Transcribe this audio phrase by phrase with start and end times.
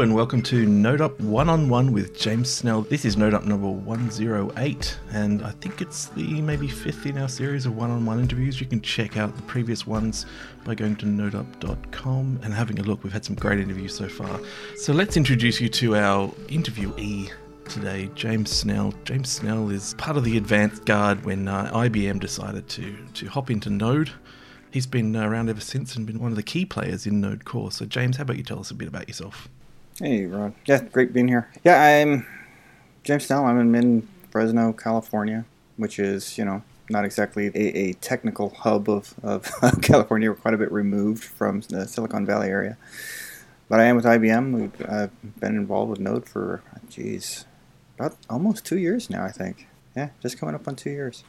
[0.00, 2.82] And welcome to Node Up One on One with James Snell.
[2.82, 7.28] This is Node Up number 108, and I think it's the maybe fifth in our
[7.28, 8.60] series of one on one interviews.
[8.60, 10.24] You can check out the previous ones
[10.64, 13.02] by going to nodeup.com and having a look.
[13.02, 14.38] We've had some great interviews so far.
[14.76, 17.32] So let's introduce you to our interviewee
[17.68, 18.94] today, James Snell.
[19.02, 23.50] James Snell is part of the advanced guard when uh, IBM decided to, to hop
[23.50, 24.12] into Node.
[24.70, 27.72] He's been around ever since and been one of the key players in Node Core.
[27.72, 29.48] So, James, how about you tell us a bit about yourself?
[30.00, 30.54] Hey, Rod.
[30.64, 31.48] Yeah, great being here.
[31.64, 32.24] Yeah, I'm
[33.02, 33.44] James Snell.
[33.46, 35.44] I'm in Fresno, California,
[35.76, 39.50] which is, you know, not exactly a, a technical hub of, of
[39.82, 40.30] California.
[40.30, 42.76] We're quite a bit removed from the Silicon Valley area.
[43.68, 44.52] But I am with IBM.
[44.52, 45.08] We've uh,
[45.40, 47.44] been involved with Node for, geez,
[47.98, 49.66] about almost two years now, I think.
[49.96, 51.24] Yeah, just coming up on two years.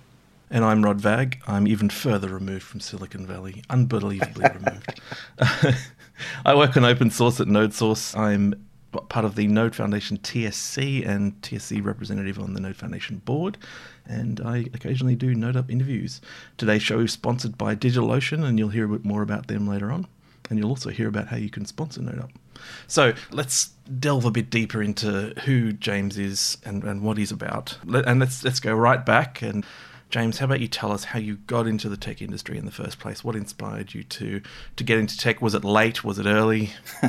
[0.52, 1.42] And I'm Rod Vagg.
[1.47, 5.02] I'm even further removed from Silicon Valley, unbelievably removed.
[6.45, 8.17] I work on open source at NodeSource.
[8.17, 8.56] I'm
[8.92, 13.58] part of the Node Foundation TSC and TSC representative on the Node Foundation board.
[14.06, 16.22] And I occasionally do Node Up interviews.
[16.58, 19.92] Today's show is sponsored by DigitalOcean, and you'll hear a bit more about them later
[19.92, 20.08] on.
[20.50, 22.31] And you'll also hear about how you can sponsor Node Up.
[22.88, 27.78] So let's delve a bit deeper into who James is and, and what he's about.
[27.88, 29.66] And let's let's go right back and
[30.10, 32.72] James, how about you tell us how you got into the tech industry in the
[32.72, 33.24] first place?
[33.24, 34.42] What inspired you to
[34.76, 35.40] to get into tech?
[35.40, 36.04] Was it late?
[36.04, 36.72] Was it early?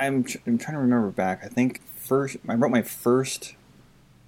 [0.00, 1.44] I'm I'm trying to remember back.
[1.44, 3.54] I think first I wrote my first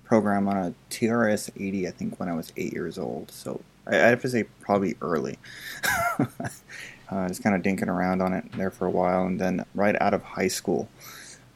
[0.05, 1.89] program on a TRS 80.
[1.89, 3.33] I think when I was eight years old.
[3.33, 5.39] So I, I have to say probably early.
[6.21, 10.01] uh, just kind of dinking around on it there for a while, and then right
[10.01, 10.89] out of high school,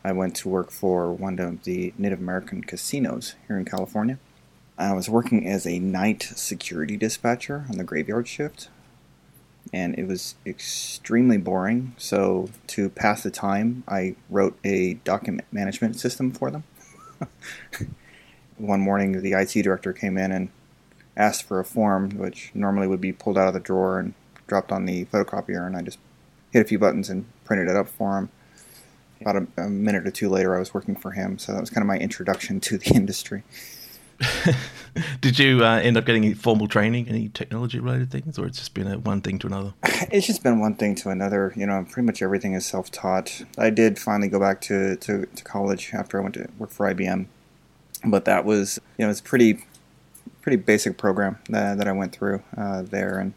[0.02, 4.18] I went to work for one of the Native American casinos here in California.
[4.76, 8.68] I was working as a night security dispatcher on the graveyard shift,
[9.72, 11.94] and it was extremely boring.
[11.96, 16.64] So, to pass the time, I wrote a document management system for them.
[18.58, 20.48] One morning, the IT director came in and
[21.16, 24.14] asked for a form, which normally would be pulled out of the drawer and
[24.48, 25.98] dropped on the photocopier, and I just
[26.50, 28.28] hit a few buttons and printed it up for him.
[29.20, 31.70] About a, a minute or two later, I was working for him, so that was
[31.70, 33.44] kind of my introduction to the industry.
[35.20, 38.58] Did you uh, end up getting any formal training, any technology related things, or it's
[38.58, 39.74] just been a, one thing to another?
[40.10, 41.52] It's just been one thing to another.
[41.56, 43.42] You know, pretty much everything is self taught.
[43.58, 46.92] I did finally go back to, to, to, college after I went to work for
[46.92, 47.26] IBM,
[48.04, 49.64] but that was, you know, it's pretty
[50.42, 53.32] pretty basic program that, that I went through uh, there,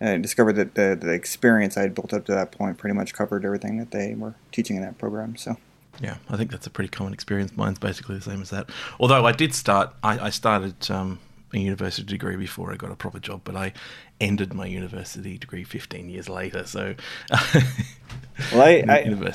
[0.00, 3.14] and discovered that the, the experience I had built up to that point pretty much
[3.14, 5.36] covered everything that they were teaching in that program.
[5.36, 5.56] So
[6.00, 7.56] yeah, I think that's a pretty common experience.
[7.56, 8.70] Mine's basically the same as that.
[8.98, 11.18] Although I did start, I, I started um,
[11.52, 13.72] a university degree before I got a proper job, but I
[14.20, 16.66] ended my university degree 15 years later.
[16.66, 16.94] So,
[18.52, 19.34] well, I, I,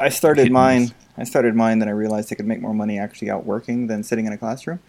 [0.00, 0.92] I started mine.
[1.16, 4.02] I started mine, then I realized I could make more money actually out working than
[4.02, 4.80] sitting in a classroom.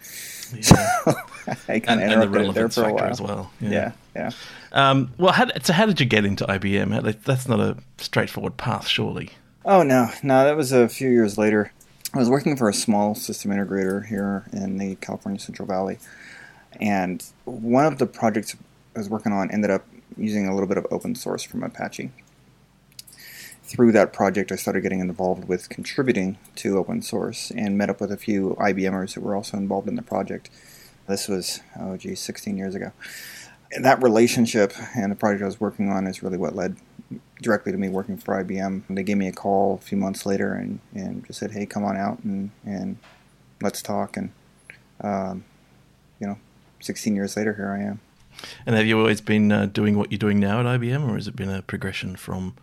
[0.54, 0.60] Yeah.
[0.62, 1.12] So
[1.68, 3.50] I kind of interrupted it there for a while as well.
[3.60, 3.92] Yeah, yeah.
[4.16, 4.30] yeah.
[4.72, 7.22] Um, well, how, so how did you get into IBM?
[7.24, 9.30] That's not a straightforward path, surely.
[9.64, 11.72] Oh no, no, that was a few years later.
[12.12, 16.00] I was working for a small system integrator here in the California Central Valley,
[16.80, 18.56] and one of the projects
[18.96, 19.86] I was working on ended up
[20.16, 22.10] using a little bit of open source from Apache.
[23.62, 28.00] Through that project, I started getting involved with contributing to open source and met up
[28.00, 30.50] with a few IBMers that were also involved in the project.
[31.06, 32.90] This was, oh geez, 16 years ago.
[33.74, 36.76] And that relationship and the project I was working on is really what led
[37.40, 38.82] directly to me working for IBM.
[38.88, 41.84] They gave me a call a few months later and, and just said, hey, come
[41.84, 42.96] on out and, and
[43.60, 44.16] let's talk.
[44.16, 44.30] And,
[45.00, 45.44] um,
[46.20, 46.38] you know,
[46.80, 48.00] 16 years later, here I am.
[48.66, 51.28] And have you always been uh, doing what you're doing now at IBM, or has
[51.28, 52.54] it been a progression from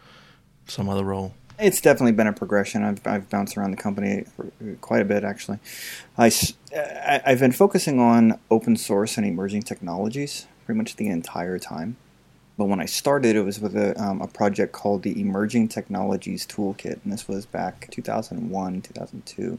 [0.68, 1.34] some other role?
[1.58, 2.84] It's definitely been a progression.
[2.84, 4.26] I've, I've bounced around the company
[4.82, 5.60] quite a bit, actually.
[6.18, 6.32] I,
[7.26, 11.98] I've been focusing on open source and emerging technologies pretty much the entire time.
[12.56, 16.46] But when I started, it was with a, um, a project called the Emerging Technologies
[16.46, 19.58] Toolkit, and this was back 2001, 2002.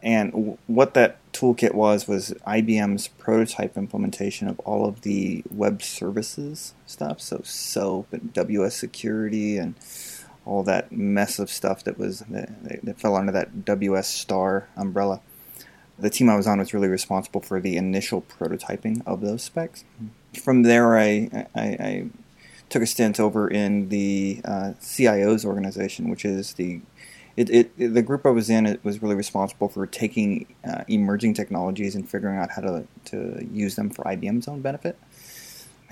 [0.00, 5.82] And w- what that toolkit was was IBM's prototype implementation of all of the web
[5.82, 9.74] services stuff, so SOAP and WS Security and
[10.44, 15.20] all that mess of stuff that was that, that fell under that WS Star umbrella.
[16.02, 19.84] The team I was on was really responsible for the initial prototyping of those specs
[20.34, 22.06] from there, I, I, I,
[22.68, 26.80] took a stint over in the uh, CIO's organization, which is the
[27.36, 28.64] it, it, the group I was in.
[28.66, 33.46] It was really responsible for taking uh, emerging technologies and figuring out how to to
[33.52, 34.98] use them for IBM's own benefit.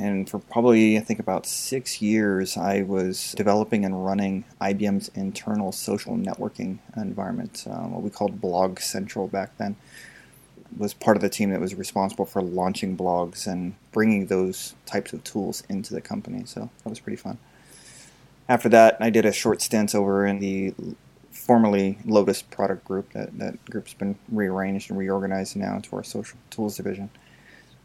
[0.00, 5.72] And for probably, I think, about six years, I was developing and running IBM's internal
[5.72, 9.76] social networking environment, um, what we called Blog Central back then.
[10.78, 15.12] Was part of the team that was responsible for launching blogs and bringing those types
[15.12, 16.44] of tools into the company.
[16.46, 17.36] So that was pretty fun.
[18.48, 20.72] After that, I did a short stint over in the
[21.30, 23.12] formerly Lotus product group.
[23.12, 27.10] That, that group's been rearranged and reorganized now into our social tools division.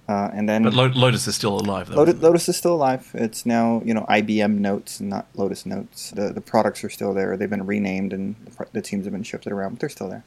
[0.07, 1.90] Uh, and then, but Lotus is still alive.
[1.90, 3.10] Though, Lotus, Lotus, is still alive.
[3.16, 6.12] It's now you know IBM Notes, not Lotus Notes.
[6.12, 7.36] The the products are still there.
[7.38, 10.24] They've been renamed and the, the teams have been shifted around, but they're still there.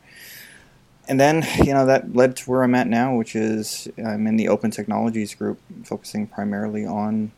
[1.07, 4.37] And then you know that led to where I'm at now, which is I'm in
[4.37, 7.31] the Open Technologies group, focusing primarily on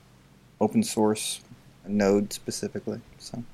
[0.60, 1.40] open source
[1.86, 3.00] Node specifically.
[3.18, 3.44] So.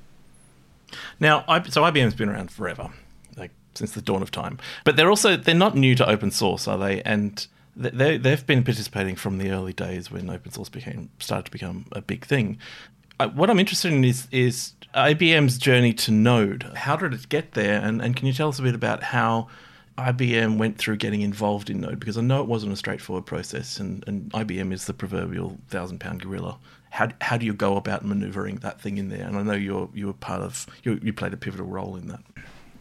[1.18, 2.90] Now, so IBM's been around forever,
[3.36, 4.58] like since the dawn of time.
[4.84, 7.02] But they're also they're not new to open source, are they?
[7.02, 11.50] And they they've been participating from the early days when open source became started to
[11.50, 12.58] become a big thing.
[13.34, 16.62] What I'm interested in is is IBM's journey to Node.
[16.74, 17.80] How did it get there?
[17.80, 19.48] And and can you tell us a bit about how
[19.98, 22.00] IBM went through getting involved in Node?
[22.00, 26.00] Because I know it wasn't a straightforward process, and, and IBM is the proverbial thousand
[26.00, 26.58] pound gorilla.
[26.90, 29.26] How, how do you go about maneuvering that thing in there?
[29.26, 32.08] And I know you're you were part of you, you played a pivotal role in
[32.08, 32.20] that.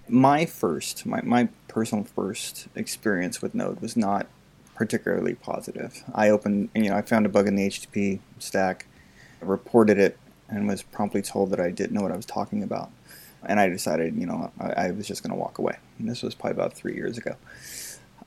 [0.07, 4.27] My first, my, my personal first experience with Node was not
[4.75, 6.03] particularly positive.
[6.13, 8.85] I opened, you know, I found a bug in the HTTP stack,
[9.41, 10.17] reported it,
[10.49, 12.91] and was promptly told that I didn't know what I was talking about.
[13.47, 15.77] And I decided, you know, I, I was just going to walk away.
[15.97, 17.35] And this was probably about three years ago.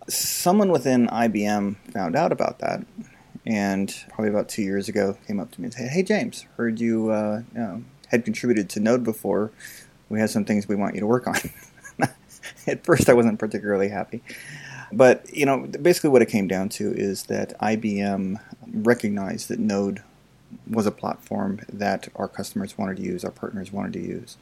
[0.08, 2.84] Someone within IBM found out about that,
[3.46, 6.80] and probably about two years ago came up to me and said, "Hey, James, heard
[6.80, 9.50] you, uh, you know, had contributed to Node before.
[10.08, 11.36] We have some things we want you to work on."
[12.66, 14.22] At first, I wasn't particularly happy.
[14.92, 18.40] But you know, basically, what it came down to is that IBM
[18.72, 20.02] recognized that Node
[20.68, 24.36] was a platform that our customers wanted to use, our partners wanted to use,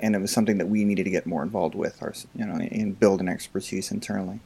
[0.00, 2.54] and it was something that we needed to get more involved with, our, you know,
[2.54, 4.40] and build an expertise internally.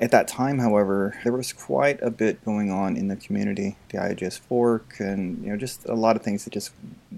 [0.00, 3.98] At that time, however, there was quite a bit going on in the community, the
[3.98, 6.70] io.js fork, and you know, just a lot of things that just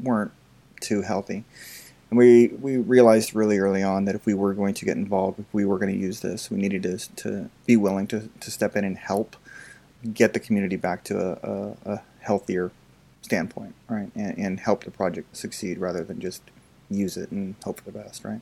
[0.02, 0.32] weren't
[0.80, 1.44] too healthy.
[2.10, 5.38] And we, we realized really early on that if we were going to get involved,
[5.38, 8.50] if we were going to use this, we needed to, to be willing to, to
[8.50, 9.36] step in and help
[10.12, 12.72] get the community back to a, a, a healthier
[13.22, 14.10] standpoint, right?
[14.14, 16.42] And, and, help the project succeed rather than just
[16.90, 18.40] use it and hope for the best, right?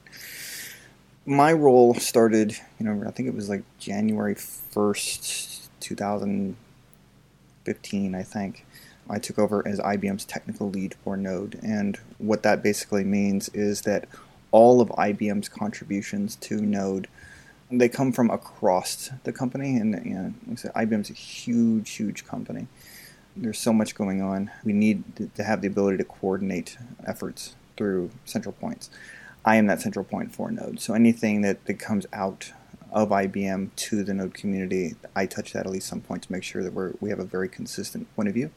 [1.26, 8.64] My role started, you know, I think it was like January 1st, 2015, I think.
[9.08, 11.58] I took over as IBM's technical lead for Node.
[11.62, 14.08] And what that basically means is that
[14.50, 17.08] all of IBM's contributions to Node
[17.70, 20.34] they come from across the company, and you know,
[20.74, 22.66] IBM's a huge, huge company.
[23.36, 24.50] There's so much going on.
[24.64, 25.04] We need
[25.36, 26.76] to have the ability to coordinate
[27.06, 28.90] efforts through central points.
[29.44, 30.80] I am that central point for Node.
[30.80, 32.52] So anything that, that comes out
[32.90, 36.42] of IBM to the Node community, I touch that at least some point to make
[36.42, 38.50] sure that we're, we have a very consistent point of view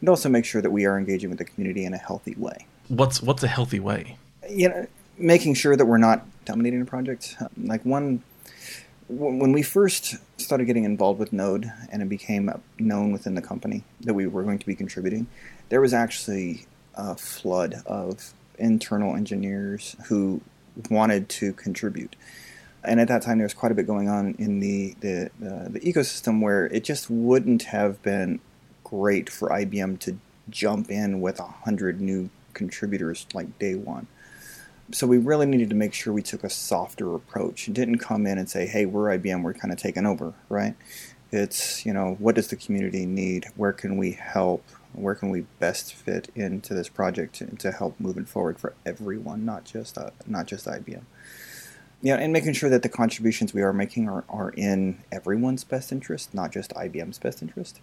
[0.00, 2.66] and also make sure that we are engaging with the community in a healthy way.
[2.88, 4.16] What's what's a healthy way?
[4.48, 4.86] You know,
[5.18, 7.36] making sure that we're not dominating a project.
[7.56, 8.22] Like one,
[9.08, 13.84] when we first started getting involved with Node, and it became known within the company
[14.00, 15.26] that we were going to be contributing,
[15.68, 20.40] there was actually a flood of internal engineers who
[20.90, 22.16] wanted to contribute.
[22.84, 25.68] And at that time, there was quite a bit going on in the the, uh,
[25.68, 28.40] the ecosystem where it just wouldn't have been
[28.86, 30.16] great for IBM to
[30.48, 34.06] jump in with a hundred new contributors like day one.
[34.92, 38.28] So we really needed to make sure we took a softer approach and didn't come
[38.28, 40.76] in and say, "Hey, we're IBM, we're kind of taking over," right?
[41.32, 43.46] It's you know, what does the community need?
[43.56, 44.62] Where can we help?
[44.92, 49.44] Where can we best fit into this project to, to help moving forward for everyone,
[49.44, 51.02] not just uh, not just IBM.
[52.02, 55.64] You know, and making sure that the contributions we are making are, are in everyone's
[55.64, 57.80] best interest, not just IBM's best interest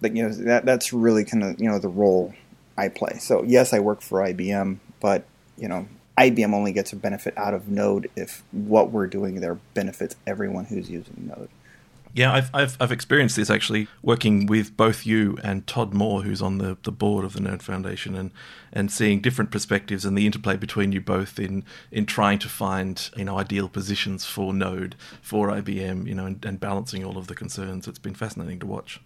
[0.00, 2.34] but you know that that's really kind of you know the role
[2.76, 3.18] I play.
[3.18, 5.24] So yes, I work for IBM, but
[5.56, 5.86] you know
[6.18, 10.64] IBM only gets a benefit out of Node if what we're doing there benefits everyone
[10.64, 11.48] who's using Node.
[12.16, 16.40] Yeah, I've, I've, I've experienced this actually working with both you and Todd Moore, who's
[16.40, 18.30] on the, the board of the Node Foundation, and,
[18.72, 21.62] and seeing different perspectives and the interplay between you both in,
[21.92, 26.42] in trying to find you know ideal positions for Node for IBM, you know, and,
[26.42, 27.86] and balancing all of the concerns.
[27.86, 28.98] It's been fascinating to watch.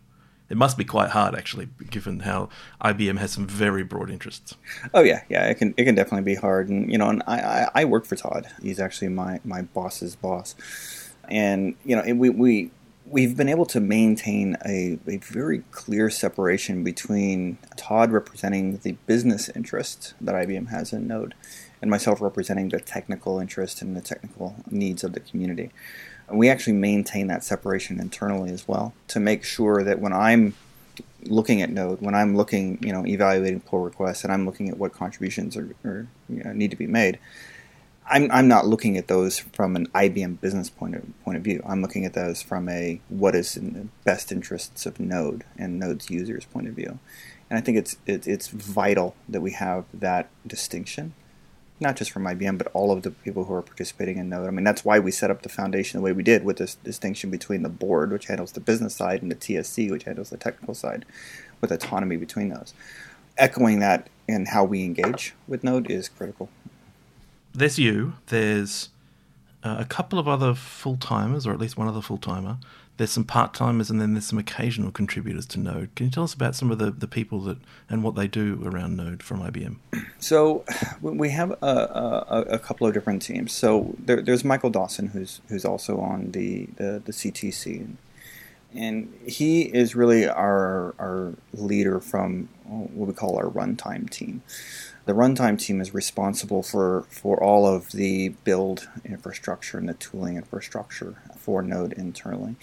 [0.51, 2.49] It must be quite hard, actually, given how
[2.83, 4.57] IBM has some very broad interests.
[4.93, 7.41] Oh yeah, yeah, it can it can definitely be hard, and you know, and I
[7.41, 8.49] I, I work for Todd.
[8.61, 10.57] He's actually my my boss's boss,
[11.29, 12.71] and you know, we we
[13.07, 19.49] we've been able to maintain a, a very clear separation between Todd representing the business
[19.51, 21.35] interest that IBM has in Node
[21.83, 25.71] and myself representing the technical interest and the technical needs of the community.
[26.31, 30.55] We actually maintain that separation internally as well to make sure that when I'm
[31.25, 34.79] looking at Node, when I'm looking, you know, evaluating pull requests and I'm looking at
[34.79, 37.19] what contributions are, are you know, need to be made,
[38.11, 41.63] I'm, I'm not looking at those from an IBM business point of, point of view.
[41.67, 45.79] I'm looking at those from a what is in the best interests of Node and
[45.79, 46.99] Node's users point of view.
[47.49, 51.15] And I think it's it, it's vital that we have that distinction,
[51.81, 54.47] not just from IBM, but all of the people who are participating in Node.
[54.47, 56.75] I mean, that's why we set up the foundation the way we did with this
[56.77, 60.37] distinction between the board, which handles the business side, and the TSC, which handles the
[60.37, 61.05] technical side,
[61.61, 62.75] with autonomy between those.
[63.39, 66.51] Echoing that in how we engage with Node is critical
[67.55, 68.15] there's you.
[68.27, 68.91] There's
[69.63, 72.59] uh, a couple of other full timers, or at least one other full timer.
[73.01, 75.89] There's some part timers, and then there's some occasional contributors to Node.
[75.95, 77.57] Can you tell us about some of the, the people that
[77.89, 79.77] and what they do around Node from IBM?
[80.19, 80.67] So
[81.01, 83.53] we have a, a, a couple of different teams.
[83.53, 87.89] So there, there's Michael Dawson, who's who's also on the the, the CTC,
[88.75, 94.43] and he is really our our leader from what we call our runtime team
[95.11, 100.37] the runtime team is responsible for, for all of the build infrastructure and the tooling
[100.37, 102.55] infrastructure for Node internally.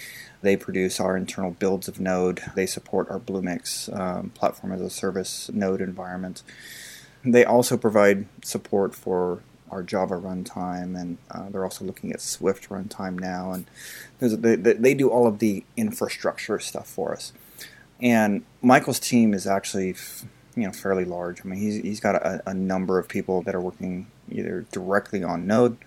[0.42, 2.42] They produce our internal builds of Node.
[2.56, 6.42] They support our Bluemix um, platform as a service Node environment.
[7.22, 12.70] They also provide support for our Java runtime, and uh, they're also looking at Swift
[12.70, 13.51] runtime now.
[13.51, 13.66] And
[14.22, 17.34] they, they do all of the infrastructure stuff for us.
[18.00, 19.96] And Michael's team is actually
[20.58, 21.42] you know fairly large.
[21.42, 25.24] I mean, he's he's got a, a number of people that are working either directly
[25.24, 25.78] on Node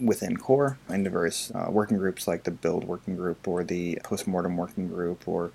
[0.00, 4.56] within core into various uh, working groups like the build working group or the postmortem
[4.56, 5.52] working group or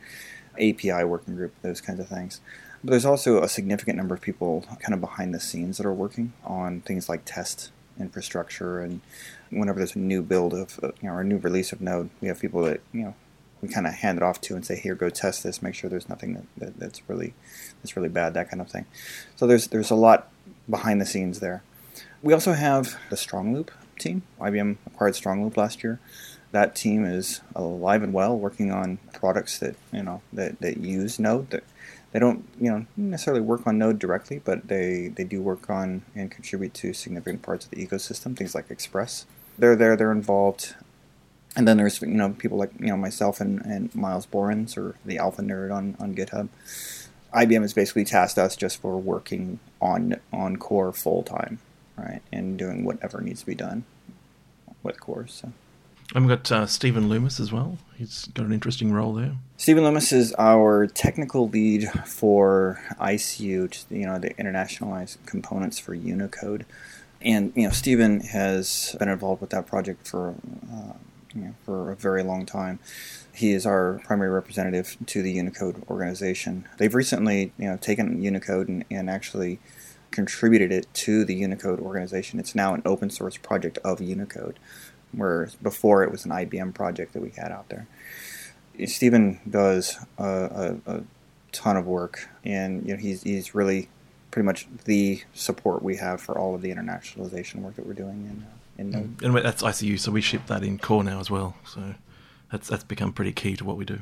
[0.55, 2.39] API working group, those kinds of things.
[2.83, 5.93] But there's also a significant number of people kind of behind the scenes that are
[5.93, 9.01] working on things like test infrastructure and
[9.49, 12.27] whenever there's a new build of you know or a new release of Node, we
[12.27, 13.15] have people that you know
[13.61, 15.89] we kind of hand it off to and say, here, go test this, make sure
[15.89, 17.33] there's nothing that, that, that's really
[17.81, 18.85] that's really bad, that kind of thing.
[19.35, 20.29] So there's there's a lot
[20.69, 21.63] behind the scenes there.
[22.21, 24.23] We also have the StrongLoop team.
[24.39, 25.99] IBM acquired StrongLoop last year.
[26.51, 31.19] That team is alive and well, working on products that you know that, that use
[31.19, 31.49] Node.
[31.49, 31.63] That
[32.11, 36.03] they don't you know necessarily work on Node directly, but they they do work on
[36.15, 38.35] and contribute to significant parts of the ecosystem.
[38.35, 39.25] Things like Express.
[39.57, 39.95] They're there.
[39.95, 40.75] They're involved
[41.57, 44.95] and then there's you know people like you know myself and, and Myles Borins or
[45.03, 46.47] the Alpha Nerd on, on GitHub.
[47.33, 51.59] IBM has basically tasked us just for working on on core full time,
[51.97, 53.83] right, and doing whatever needs to be done
[54.83, 55.25] with core.
[55.27, 55.51] So.
[56.15, 57.77] And we've got uh, Steven Loomis as well.
[57.97, 59.33] He's got an interesting role there.
[59.57, 66.65] Steven Loomis is our technical lead for ICU, you know, the internationalized components for Unicode.
[67.19, 70.35] And you know, Steven has been involved with that project for
[70.71, 70.93] uh,
[71.37, 72.79] you know, for a very long time.
[73.33, 76.67] He is our primary representative to the Unicode organization.
[76.77, 79.59] They've recently, you know, taken Unicode and, and actually
[80.11, 82.39] contributed it to the Unicode organization.
[82.39, 84.57] It's now an open source project of Unicode,
[85.11, 87.87] whereas before it was an IBM project that we had out there.
[88.85, 91.03] Steven does a, a, a
[91.51, 93.89] ton of work, and you know he's he's really
[94.31, 98.27] pretty much the support we have for all of the internationalization work that we're doing
[98.29, 99.21] in uh, Node.
[99.23, 101.55] And that's ICU, so we ship that in core now as well.
[101.65, 101.95] So
[102.51, 104.01] that's that's become pretty key to what we do.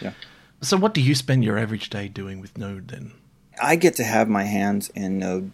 [0.00, 0.12] Yeah.
[0.62, 3.12] So what do you spend your average day doing with Node then?
[3.62, 5.52] I get to have my hands in Node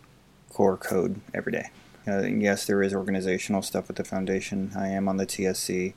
[0.53, 1.71] core code every day.
[2.07, 4.73] Uh, yes, there is organizational stuff with the foundation.
[4.77, 5.95] I am on the TSC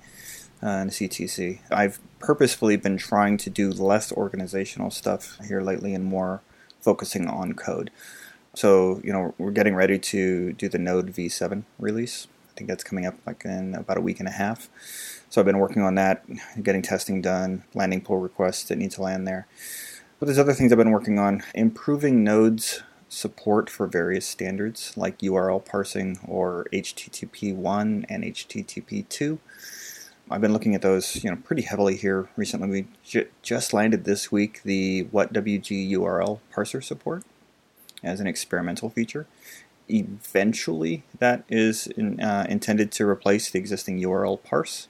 [0.61, 1.59] uh, and the CTC.
[1.71, 6.41] I've purposefully been trying to do less organizational stuff here lately and more
[6.79, 7.89] focusing on code.
[8.53, 12.27] So, you know, we're getting ready to do the Node V7 release.
[12.55, 14.69] I think that's coming up like in about a week and a half.
[15.29, 16.23] So I've been working on that,
[16.63, 19.45] getting testing done, landing pull requests that need to land there.
[20.17, 25.19] But there's other things I've been working on, improving Node's support for various standards like
[25.19, 29.37] URL parsing or HTTP 1 and HTTP 2.
[30.31, 32.69] I've been looking at those, you know, pretty heavily here recently.
[32.69, 37.23] We j- just landed this week the WhatWG URL parser support
[38.01, 39.27] as an experimental feature
[39.89, 44.87] eventually that is in, uh, intended to replace the existing URL parse.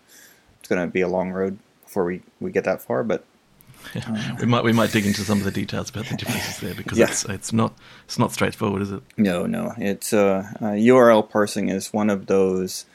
[0.59, 3.25] It's going to be a long road before we, we get that far, but
[3.95, 6.73] uh, we might we might dig into some of the details about the differences there
[6.73, 7.05] because yeah.
[7.05, 7.73] it's it's not
[8.05, 9.03] it's not straightforward, is it?
[9.15, 9.73] No, no.
[9.77, 12.85] It's uh, uh, URL parsing is one of those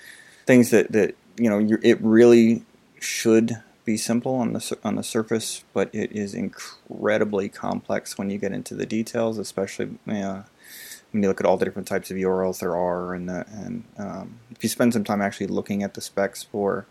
[0.46, 2.64] things that that you know it really
[2.98, 8.38] should be simple on the on the surface, but it is incredibly complex when you
[8.38, 10.42] get into the details, especially uh,
[11.10, 13.84] when you look at all the different types of URLs there are, and the, and
[13.98, 16.86] um, if you spend some time actually looking at the specs for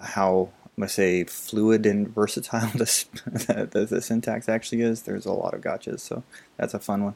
[0.00, 5.02] how I'm to say fluid and versatile the, the, the, syntax actually is.
[5.02, 6.22] There's a lot of gotchas, so
[6.56, 7.14] that's a fun one.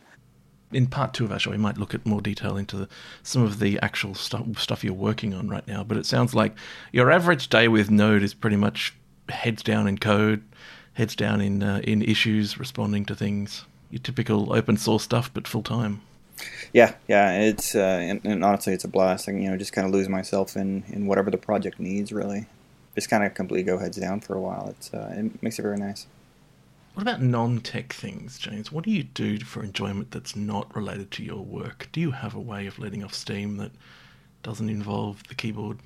[0.73, 2.89] In part two of our show, we might look at more detail into the,
[3.23, 5.85] some of the actual stuff, stuff you're working on right now.
[5.85, 6.55] But it sounds like
[6.93, 8.95] your average day with Node is pretty much
[9.29, 10.43] heads down in code,
[10.95, 13.65] heads down in uh, in issues, responding to things.
[13.91, 16.03] Your typical open source stuff, but full time.
[16.73, 19.29] Yeah, yeah, it's uh, and, and, honestly, it's a blast.
[19.29, 22.47] I, you know, just kind of lose myself in in whatever the project needs, really
[22.97, 24.69] just kind of completely go heads down for a while.
[24.71, 26.07] It's uh, it makes it very nice.
[26.95, 28.73] What about non-tech things, James?
[28.73, 31.91] What do you do for enjoyment that's not related to your work?
[31.93, 33.71] Do you have a way of letting off steam that
[34.43, 35.79] doesn't involve the keyboard?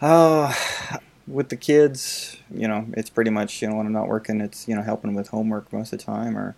[0.00, 0.54] uh,
[1.26, 4.66] with the kids, you know, it's pretty much you know when I'm not working, it's
[4.66, 6.56] you know helping with homework most of the time, or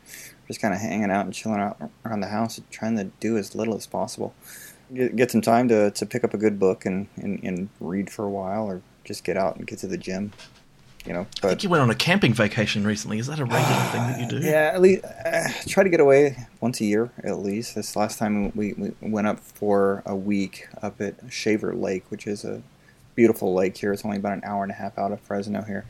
[0.48, 3.54] just kind of hanging out and chilling out around the house, trying to do as
[3.54, 4.34] little as possible.
[4.92, 8.10] Get, get some time to, to pick up a good book and, and, and read
[8.10, 10.32] for a while, or just get out and get to the gym.
[11.06, 13.18] You know, but, I think you went on a camping vacation recently.
[13.18, 14.38] Is that a regular thing that you do?
[14.46, 17.74] Yeah, at least uh, try to get away once a year at least.
[17.74, 22.26] This last time we, we went up for a week up at Shaver Lake, which
[22.26, 22.62] is a
[23.14, 23.92] beautiful lake here.
[23.92, 25.86] It's only about an hour and a half out of Fresno here.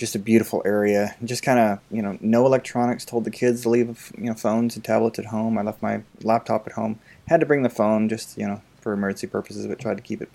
[0.00, 1.14] Just a beautiful area.
[1.22, 3.04] Just kind of you know, no electronics.
[3.04, 5.58] Told the kids to leave you know phones and tablets at home.
[5.58, 6.98] I left my laptop at home.
[7.28, 10.20] Had to bring the phone just you know for emergency purposes, but tried to keep
[10.20, 10.30] it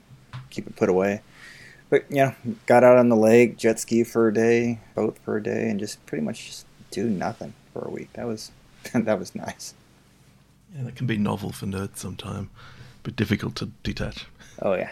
[0.49, 1.21] keep it put away
[1.89, 5.37] but you know, got out on the lake, jet ski for a day, boat for
[5.37, 8.11] a day, and just pretty much just do nothing for a week.
[8.13, 8.51] That was
[8.93, 9.73] that was nice.
[10.75, 12.49] Yeah, that can be novel for nerds sometime,
[13.03, 14.25] but difficult to detach.
[14.61, 14.91] Oh yeah.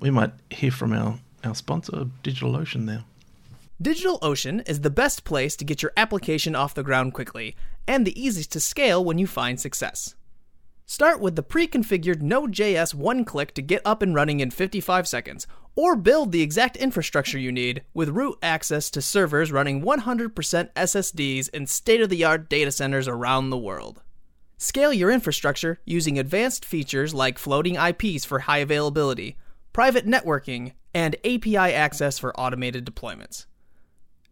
[0.00, 3.04] We might hear from our our sponsor, DigitalOcean, now.
[3.82, 7.56] DigitalOcean is the best place to get your application off the ground quickly,
[7.88, 10.14] and the easiest to scale when you find success.
[10.84, 15.96] Start with the pre-configured Node.js one-click to get up and running in 55 seconds, or
[15.96, 20.34] build the exact infrastructure you need with root access to servers running 100%
[20.74, 24.02] SSDs in state-of-the-art data centers around the world.
[24.58, 29.38] Scale your infrastructure using advanced features like floating IPs for high availability,
[29.72, 33.46] private networking, and API access for automated deployments.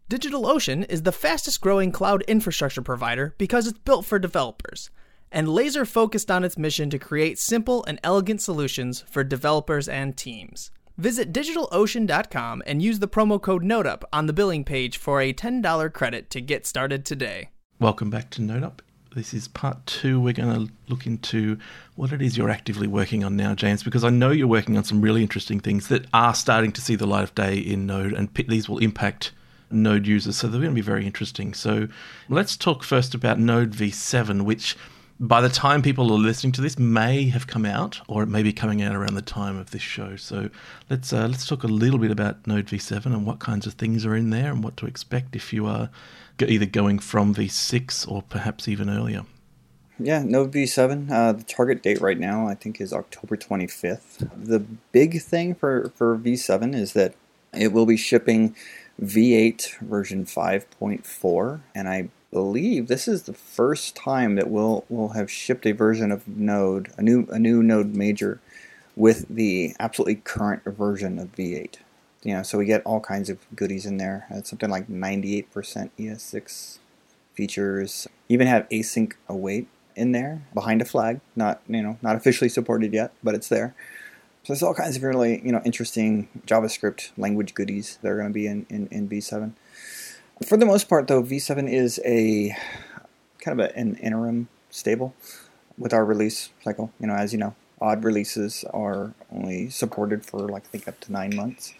[0.09, 4.89] DigitalOcean is the fastest growing cloud infrastructure provider because it's built for developers
[5.31, 10.17] and laser focused on its mission to create simple and elegant solutions for developers and
[10.17, 10.71] teams.
[10.97, 15.93] Visit DigitalOcean.com and use the promo code NodeUp on the billing page for a $10
[15.93, 17.51] credit to get started today.
[17.79, 18.79] Welcome back to NodeUp.
[19.13, 20.19] This is part two.
[20.19, 21.59] We're going to look into
[21.97, 24.83] what it is you're actively working on now, James, because I know you're working on
[24.83, 28.13] some really interesting things that are starting to see the light of day in Node,
[28.13, 29.33] and these will impact
[29.71, 30.37] Node users.
[30.37, 31.53] So they're going to be very interesting.
[31.53, 31.87] So
[32.27, 34.75] let's talk first about Node v7, which
[35.19, 38.41] by the time people are listening to this may have come out or it may
[38.41, 40.49] be coming out around the time of this show so
[40.89, 44.05] let's uh, let's talk a little bit about node v7 and what kinds of things
[44.05, 45.89] are in there and what to expect if you are
[46.47, 49.25] either going from v6 or perhaps even earlier
[49.99, 54.59] yeah node v7 uh, the target date right now i think is october 25th the
[54.93, 57.13] big thing for, for v7 is that
[57.53, 58.55] it will be shipping
[59.01, 65.31] v8 version 5.4 and i believe this is the first time that we'll we'll have
[65.31, 68.39] shipped a version of Node, a new a new Node major,
[68.95, 71.75] with the absolutely current version of V8.
[72.23, 74.27] You know, so we get all kinds of goodies in there.
[74.29, 75.45] It's something like 98%
[75.97, 76.79] ES6
[77.33, 78.07] features.
[78.27, 81.21] Even have async await in there behind a flag.
[81.35, 83.75] Not you know not officially supported yet, but it's there.
[84.43, 88.29] So there's all kinds of really you know interesting JavaScript language goodies that are going
[88.29, 89.53] to be in in, in V7.
[90.45, 92.55] For the most part, though, V7 is a
[93.41, 95.13] kind of a, an interim stable
[95.77, 96.91] with our release cycle.
[96.99, 100.99] You know, as you know, odd releases are only supported for like I think up
[101.01, 101.73] to nine months.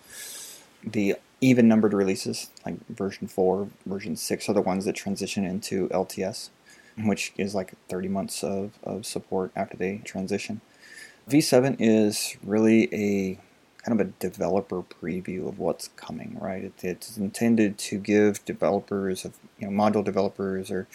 [0.84, 5.88] The even numbered releases, like version four, version six, are the ones that transition into
[5.90, 6.50] LTS,
[6.98, 10.62] which is like 30 months of, of support after they transition.
[11.28, 13.40] V7 is really a
[13.84, 16.64] kind of a developer preview of what's coming, right?
[16.64, 20.88] It, it's intended to give developers, of you know, module developers or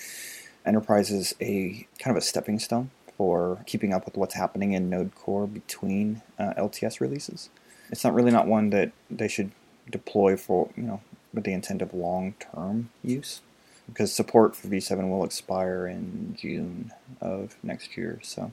[0.67, 5.15] enterprises a kind of a stepping stone for keeping up with what's happening in Node
[5.15, 7.49] Core between uh, LTS releases.
[7.91, 9.53] It's not really not one that they should
[9.91, 11.01] deploy for, you know,
[11.33, 13.41] with the intent of long-term use
[13.87, 18.53] because support for V7 will expire in June of next year, so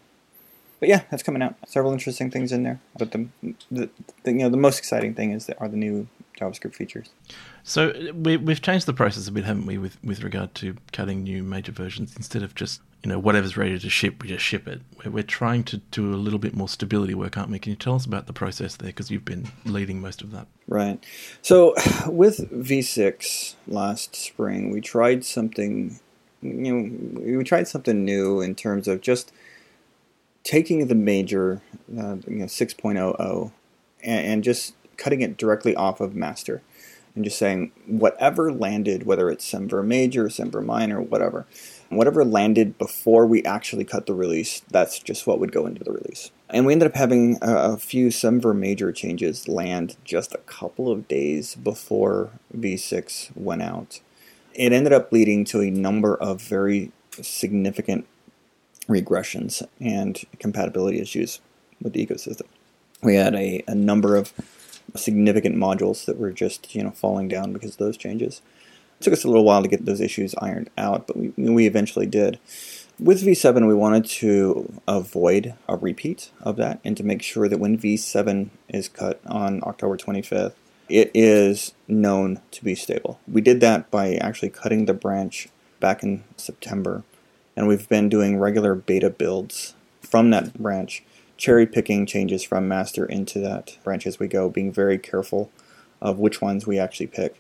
[0.81, 1.55] but yeah, that's coming out.
[1.67, 2.81] Several interesting things in there.
[2.97, 3.27] But the,
[3.69, 3.87] the,
[4.23, 7.11] the, you know the most exciting thing is that are the new JavaScript features.
[7.63, 11.21] So we, we've changed the process a bit, haven't we, with, with regard to cutting
[11.21, 14.67] new major versions instead of just you know whatever's ready to ship, we just ship
[14.67, 14.81] it.
[14.97, 17.59] We're, we're trying to do a little bit more stability work, aren't we?
[17.59, 20.47] Can you tell us about the process there because you've been leading most of that?
[20.67, 21.03] Right.
[21.43, 21.75] So
[22.07, 25.99] with V6 last spring, we tried something.
[26.41, 29.31] You know, we tried something new in terms of just
[30.43, 31.61] taking the major,
[31.97, 33.51] uh, you know, 6.00,
[34.03, 36.61] and, and just cutting it directly off of master
[37.15, 41.45] and just saying whatever landed, whether it's Semver major, Semver minor, whatever,
[41.89, 45.91] whatever landed before we actually cut the release, that's just what would go into the
[45.91, 46.31] release.
[46.49, 50.89] And we ended up having a, a few Semver major changes land just a couple
[50.89, 53.99] of days before V6 went out.
[54.53, 58.05] It ended up leading to a number of very significant
[58.91, 61.39] regressions and compatibility issues
[61.81, 62.45] with the ecosystem.
[63.01, 64.33] We had a, a number of
[64.95, 68.41] significant modules that were just you know falling down because of those changes.
[68.99, 71.65] It took us a little while to get those issues ironed out, but we, we
[71.65, 72.39] eventually did.
[72.99, 77.57] With V7, we wanted to avoid a repeat of that and to make sure that
[77.57, 80.53] when V7 is cut on October 25th,
[80.87, 83.19] it is known to be stable.
[83.27, 85.47] We did that by actually cutting the branch
[85.79, 87.03] back in September,
[87.61, 91.03] and we've been doing regular beta builds from that branch
[91.37, 95.51] cherry picking changes from master into that branch as we go, being very careful
[96.01, 97.39] of which ones we actually pick.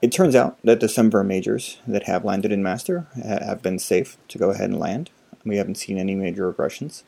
[0.00, 4.16] It turns out that the Semver majors that have landed in master have been safe
[4.28, 5.10] to go ahead and land.
[5.44, 7.02] We haven't seen any major regressions.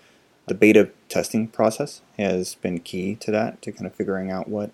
[0.47, 4.71] The beta testing process has been key to that, to kind of figuring out what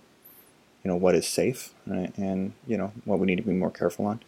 [0.83, 3.71] you know what is safe and, and you know what we need to be more
[3.71, 4.21] careful on.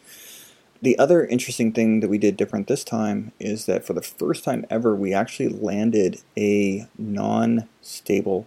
[0.81, 4.45] The other interesting thing that we did different this time is that for the first
[4.45, 8.47] time ever, we actually landed a non stable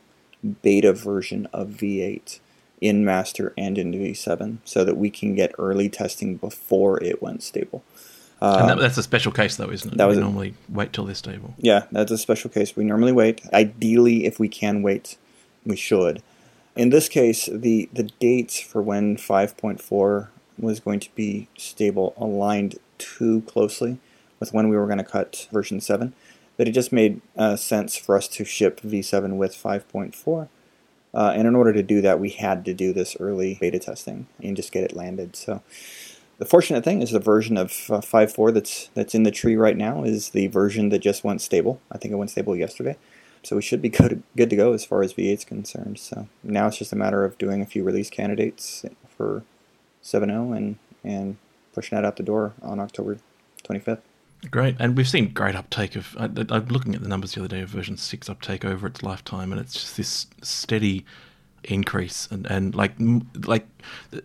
[0.61, 2.39] beta version of V8
[2.79, 7.43] in master and in V7 so that we can get early testing before it went
[7.43, 7.83] stable.
[8.41, 9.97] and that, um, that's a special case, though, isn't it?
[9.97, 11.53] That was we normally wait till they're stable.
[11.57, 12.75] Yeah, that's a special case.
[12.75, 13.41] We normally wait.
[13.53, 15.17] Ideally, if we can wait,
[15.65, 16.23] we should.
[16.75, 22.77] In this case, the, the dates for when 5.4 was going to be stable aligned
[22.97, 23.99] too closely
[24.39, 26.13] with when we were going to cut version 7
[26.57, 30.47] that it just made uh, sense for us to ship v7 with 5.4
[31.13, 34.27] uh, and in order to do that we had to do this early beta testing
[34.41, 35.35] and just get it landed.
[35.35, 35.61] So
[36.37, 39.77] the fortunate thing is the version of uh, 5.4 that's that's in the tree right
[39.77, 41.81] now is the version that just went stable.
[41.91, 42.97] I think it went stable yesterday.
[43.43, 45.97] So we should be good, good to go as far as V8 is concerned.
[45.97, 48.85] So now it's just a matter of doing a few release candidates
[49.17, 49.43] for
[50.03, 51.37] 7.0 and and
[51.73, 53.17] pushing that out the door on October
[53.63, 54.01] 25th.
[54.49, 56.15] Great, and we've seen great uptake of.
[56.17, 59.03] I, am looking at the numbers the other day of version six uptake over its
[59.03, 61.05] lifetime, and it's just this steady
[61.65, 62.93] increase, and, and like
[63.45, 63.67] like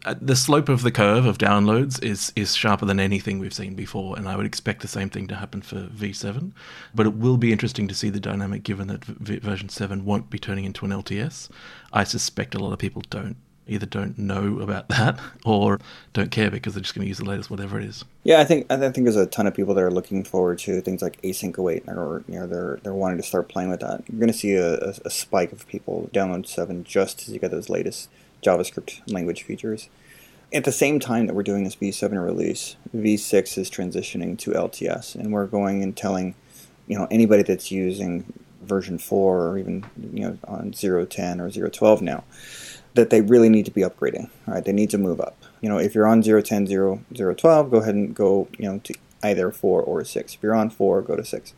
[0.07, 3.75] uh, the slope of the curve of downloads is is sharper than anything we've seen
[3.75, 6.53] before, and I would expect the same thing to happen for V7.
[6.95, 10.31] But it will be interesting to see the dynamic, given that v- version seven won't
[10.31, 11.51] be turning into an LTS.
[11.93, 13.37] I suspect a lot of people don't
[13.67, 15.81] either don't know about that or
[16.13, 18.05] don't care because they're just going to use the latest whatever it is.
[18.25, 20.81] Yeah, I think I think there's a ton of people that are looking forward to
[20.81, 24.03] things like async await, or you know they're they're wanting to start playing with that.
[24.09, 27.69] You're going to see a, a, spike of people download seven just to get those
[27.69, 28.09] latest
[28.43, 29.89] JavaScript language features.
[30.53, 35.17] At the same time that we're doing this V7 release, V6 is transitioning to LTS,
[35.17, 36.35] and we're going and telling
[36.87, 42.01] you know anybody that's using version 4 or even you know on 0.10 or 0.12
[42.01, 42.25] now
[42.97, 44.31] that they really need to be upgrading.
[44.47, 45.37] Right, they need to move up.
[45.61, 48.95] You know, if you're on 010, 0, 012, go ahead and go, you know, to
[49.23, 50.35] either 4 or 6.
[50.35, 51.55] If you're on 4, go to 6.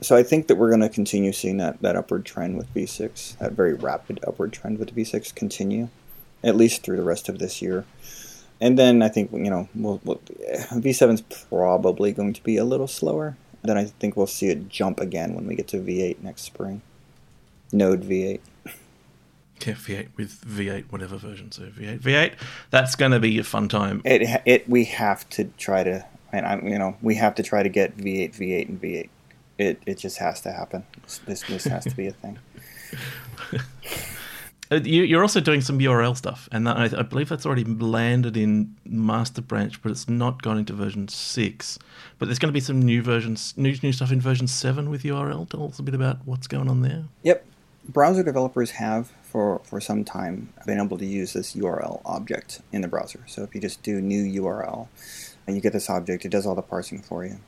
[0.00, 3.38] So I think that we're going to continue seeing that, that upward trend with V6,
[3.38, 5.88] that very rapid upward trend with V6 continue,
[6.42, 7.84] at least through the rest of this year.
[8.60, 12.64] And then I think, you know, we'll, we'll, V7 is probably going to be a
[12.64, 13.36] little slower.
[13.62, 16.82] Then I think we'll see it jump again when we get to V8 next spring.
[17.72, 18.40] Node V8.
[19.60, 21.50] Yeah, V8 with V8, whatever version.
[21.52, 22.32] So V8, V8.
[22.70, 24.02] That's going to be a fun time.
[24.04, 24.68] It, it.
[24.68, 27.96] We have to try to, and I'm, you know, we have to try to get
[27.96, 29.08] V8, V8, and V8.
[29.56, 30.84] It, it just has to happen.
[31.26, 32.38] This, this has to be a thing.
[34.72, 37.64] Uh, you, are also doing some URL stuff, and that, I, I, believe that's already
[37.64, 41.78] landed in Master Branch, but it's not gone into version six.
[42.18, 45.02] But there's going to be some new versions, new new stuff in version seven with
[45.02, 45.48] URL.
[45.48, 47.04] Tell us a bit about what's going on there.
[47.24, 47.44] Yep,
[47.88, 52.80] browser developers have for, for some time been able to use this URL object in
[52.82, 53.24] the browser.
[53.26, 54.88] So if you just do new URL
[55.46, 57.38] and you get this object, it does all the parsing for you.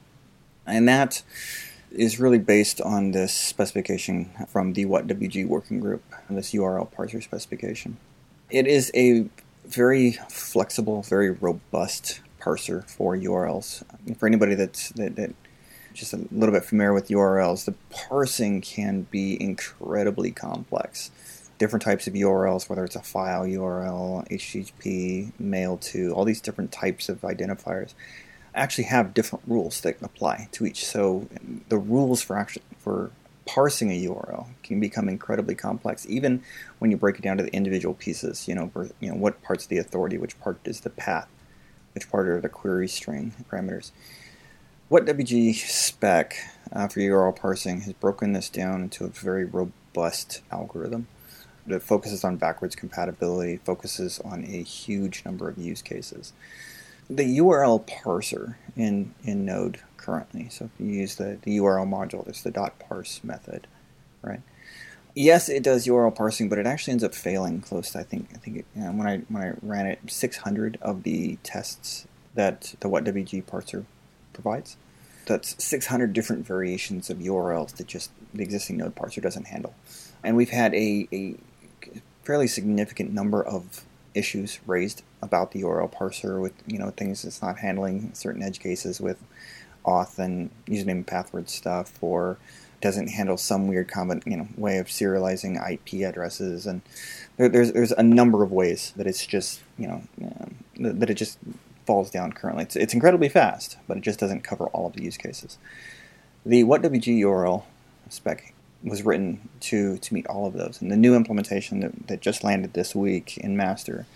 [0.66, 1.22] And that
[1.90, 7.96] is really based on this specification from the WhatWG working group, this URL parser specification.
[8.51, 9.29] It is a
[9.64, 13.83] very flexible, very robust parser for URLs.
[14.18, 15.35] For anybody that's that, that
[15.96, 21.11] just a little bit familiar with URLs, the parsing can be incredibly complex.
[21.59, 26.70] Different types of URLs, whether it's a file URL, HTTP, mail to, all these different
[26.70, 27.94] types of identifiers
[28.54, 30.85] actually have different rules that apply to each.
[30.85, 31.28] So
[31.68, 33.11] the rules for actually for
[33.46, 36.42] parsing a URL can become incredibly complex, even
[36.78, 38.48] when you break it down to the individual pieces.
[38.48, 41.28] You know, you know what part's the authority, which part is the path,
[41.94, 43.92] which part are the query string parameters.
[44.88, 46.37] WhatWG spec
[46.72, 51.09] uh, for URL parsing has broken this down into a very robust algorithm
[51.66, 56.33] that focuses on backwards compatibility, focuses on a huge number of use cases.
[57.11, 62.25] The URL parser in, in Node currently, so if you use the, the URL module,
[62.25, 63.66] there's the dot parse method,
[64.22, 64.42] right?
[65.16, 68.29] Yes, it does URL parsing, but it actually ends up failing close to I think
[68.35, 72.07] I think it, you know, when I when I ran it, 600 of the tests
[72.35, 73.85] that the WhatWG parser
[74.37, 74.77] provides.
[75.27, 79.75] That's 600 different variations of URLs that just the existing node parser doesn't handle.
[80.22, 81.37] And we've had a, a
[82.22, 87.42] fairly significant number of issues raised about the URL parser with you know things it's
[87.42, 89.22] not handling certain edge cases with
[89.85, 92.38] auth and username and password stuff or
[92.81, 96.81] doesn't handle some weird common you know way of serializing IP addresses and
[97.37, 100.57] there, there's there's a number of ways that it's just you know um,
[100.99, 101.38] that it just
[101.87, 102.64] falls down currently.
[102.64, 105.59] It's, it's incredibly fast, but it just doesn't cover all of the use cases.
[106.44, 107.64] The WhatWG URL
[108.09, 110.81] spec was written to, to meet all of those.
[110.81, 114.07] And the new implementation that, that just landed this week in master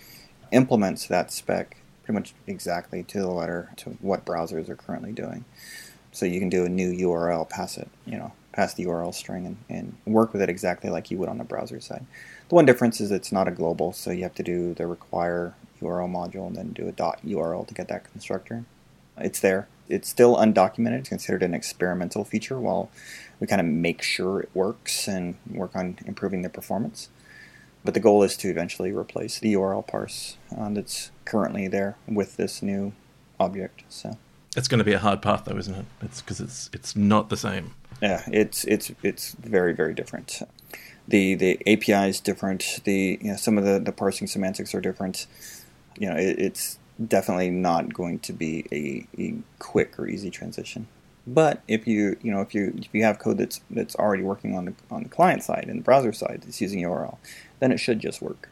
[0.52, 5.44] implements that spec pretty much exactly to the letter to what browsers are currently doing.
[6.12, 9.46] So you can do a new URL, pass it, you know, pass the URL string
[9.46, 12.04] and, and work with it exactly like you would on the browser side.
[12.48, 15.54] The one difference is it's not a global, so you have to do the require
[15.82, 18.64] URL module and then do a dot URL to get that constructor.
[19.18, 19.68] It's there.
[19.88, 21.00] It's still undocumented.
[21.00, 22.90] It's considered an experimental feature while
[23.40, 27.08] we kind of make sure it works and work on improving the performance.
[27.84, 32.36] But the goal is to eventually replace the URL parse uh, that's currently there with
[32.36, 32.92] this new
[33.38, 33.84] object.
[33.88, 34.18] So
[34.56, 35.86] it's going to be a hard path, though, isn't it?
[36.02, 37.74] It's because it's it's not the same.
[38.02, 40.42] Yeah, it's it's it's very very different.
[41.08, 42.80] The the API is different.
[42.84, 45.26] The you know, some of the, the parsing semantics are different
[46.00, 50.88] you know, it, it's definitely not going to be a, a quick or easy transition.
[51.26, 54.56] But if you you know if you if you have code that's that's already working
[54.56, 57.18] on the on the client side and the browser side that's using URL,
[57.60, 58.48] then it should just work.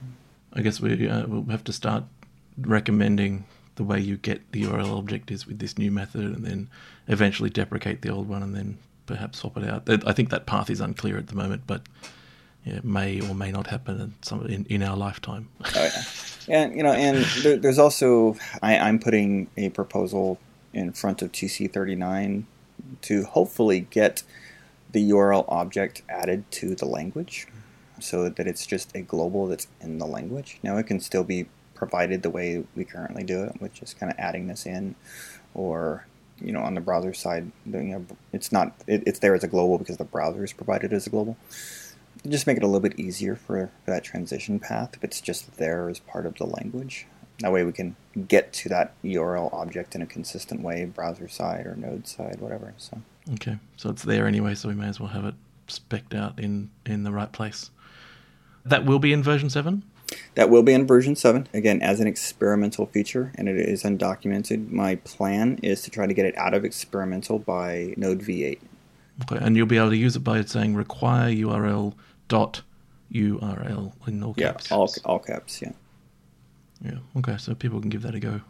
[0.52, 2.04] I guess we uh, we'll have to start
[2.60, 6.68] recommending the way you get the URL object is with this new method, and then
[7.08, 9.88] eventually deprecate the old one, and then perhaps swap it out.
[10.06, 11.82] I think that path is unclear at the moment, but
[12.64, 15.48] yeah, may or may not happen in, some, in, in our lifetime.
[15.64, 16.02] oh, yeah.
[16.48, 20.38] And you know, and there, there's also I, am putting a proposal
[20.72, 22.44] in front of TC39
[23.02, 24.22] to hopefully get
[24.92, 27.46] the URL object added to the language,
[28.00, 30.58] so that it's just a global that's in the language.
[30.62, 34.10] Now it can still be provided the way we currently do it, which is kind
[34.10, 34.94] of adding this in,
[35.54, 36.06] or
[36.40, 39.48] you know, on the browser side, you know, it's not it, it's there as a
[39.48, 41.36] global because the browser is provided as a global
[42.26, 45.56] just make it a little bit easier for, for that transition path if it's just
[45.56, 47.06] there as part of the language.
[47.40, 47.94] That way we can
[48.26, 52.74] get to that URL object in a consistent way, browser side or node side, whatever.
[52.78, 53.00] So
[53.34, 53.58] Okay.
[53.76, 55.34] So it's there anyway, so we may as well have it
[55.66, 57.70] specced out in, in the right place.
[58.64, 59.82] That will be in version 7?
[60.34, 64.70] That will be in version 7, again, as an experimental feature, and it is undocumented.
[64.70, 68.58] My plan is to try to get it out of experimental by Node V8.
[69.22, 71.92] Okay, and you'll be able to use it by saying require URL
[72.28, 72.62] dot
[73.12, 74.70] URL in all caps.
[74.70, 75.72] Yeah, all, all caps, yeah.
[76.84, 78.42] Yeah, okay, so people can give that a go.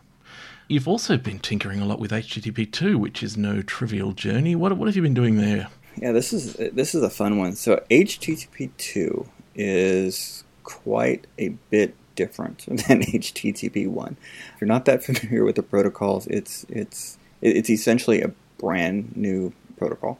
[0.68, 4.54] You've also been tinkering a lot with HTTP 2, which is no trivial journey.
[4.54, 5.68] What, what have you been doing there?
[5.96, 7.56] Yeah, this is this is a fun one.
[7.56, 14.16] So HTTP 2 is quite a bit different than HTTP 1.
[14.54, 19.52] If you're not that familiar with the protocols, it's it's it's essentially a brand new
[19.76, 20.18] protocol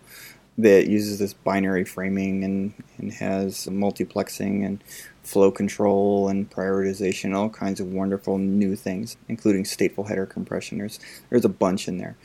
[0.59, 4.83] that uses this binary framing and, and has multiplexing and
[5.23, 10.79] flow control and prioritization, all kinds of wonderful new things, including stateful header compression.
[10.79, 10.99] There's
[11.31, 12.16] there's a bunch in there.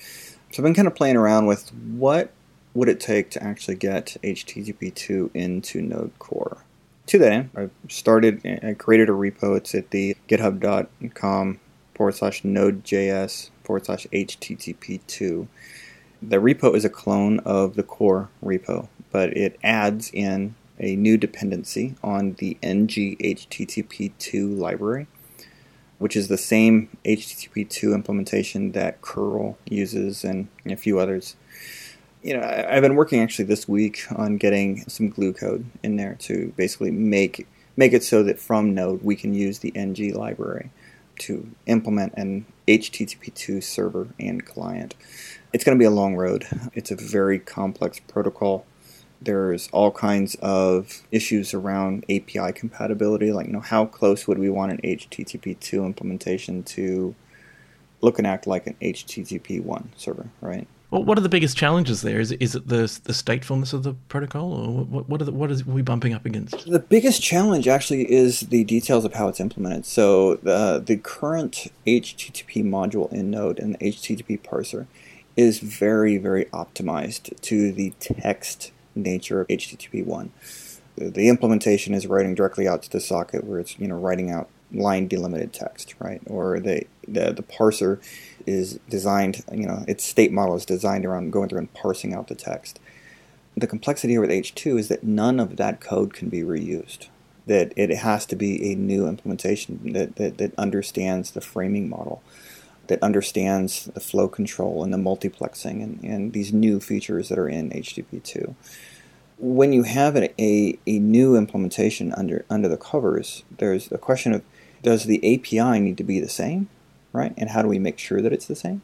[0.51, 2.31] So I've been kind of playing around with what
[2.73, 6.57] would it take to actually get HTTP2 into Node Core.
[7.07, 9.57] To that end, I've started, I created a repo.
[9.57, 11.59] It's at the github.com
[11.93, 15.47] forward slash node.js forward slash HTTP2
[16.29, 21.17] the repo is a clone of the core repo, but it adds in a new
[21.17, 25.07] dependency on the nghttp2 library.
[26.03, 31.37] which is the same HTTP2 implementation that curl uses and a few others.
[32.21, 36.15] You know, I've been working actually this week on getting some glue code in there
[36.15, 40.71] to basically make make it so that from Node we can use the ng library
[41.19, 44.95] to implement an HTTP2 server and client.
[45.53, 46.47] It's going to be a long road.
[46.73, 48.65] It's a very complex protocol.
[49.21, 54.49] There's all kinds of issues around API compatibility, like you know how close would we
[54.49, 57.15] want an HTTP2 implementation to
[58.01, 60.67] look and act like an HTTP1 server, right?
[60.93, 62.19] Well, what are the biggest challenges there?
[62.19, 65.31] Is it, is it the the statefulness of the protocol, or what what, are the,
[65.31, 66.69] what is we bumping up against?
[66.69, 69.85] The biggest challenge actually is the details of how it's implemented.
[69.85, 74.85] So the the current HTTP module in Node and the HTTP parser
[75.35, 80.31] is very very optimized to the text nature of HTTP one.
[80.95, 84.29] The, the implementation is writing directly out to the socket, where it's you know writing
[84.31, 86.21] out line delimited text, right?
[86.27, 88.01] Or the the, the parser
[88.45, 92.27] is designed, you know, its state model is designed around going through and parsing out
[92.27, 92.79] the text.
[93.55, 97.07] The complexity here with H2 is that none of that code can be reused.
[97.45, 102.23] That it has to be a new implementation that, that, that understands the framing model,
[102.87, 107.49] that understands the flow control and the multiplexing and, and these new features that are
[107.49, 108.55] in HTTP2
[109.39, 114.31] when you have a, a, a, new implementation under under the covers, there's a question
[114.31, 114.43] of
[114.83, 116.69] does the API need to be the same
[117.13, 117.33] right?
[117.37, 118.81] And how do we make sure that it's the same?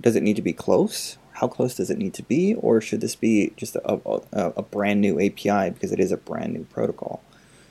[0.00, 1.16] Does it need to be close?
[1.32, 2.54] How close does it need to be?
[2.54, 6.16] Or should this be just a, a, a brand new API because it is a
[6.16, 7.22] brand new protocol?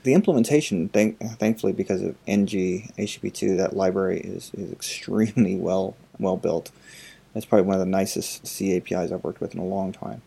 [0.02, 6.70] The implementation, thank, thankfully, because of nghttp2, that library is, is extremely well well built.
[7.34, 10.22] That's probably one of the nicest C APIs I've worked with in a long time.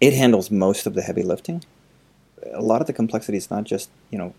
[0.00, 1.64] It handles most of the heavy lifting.
[2.52, 4.34] A lot of the complexity is not just you know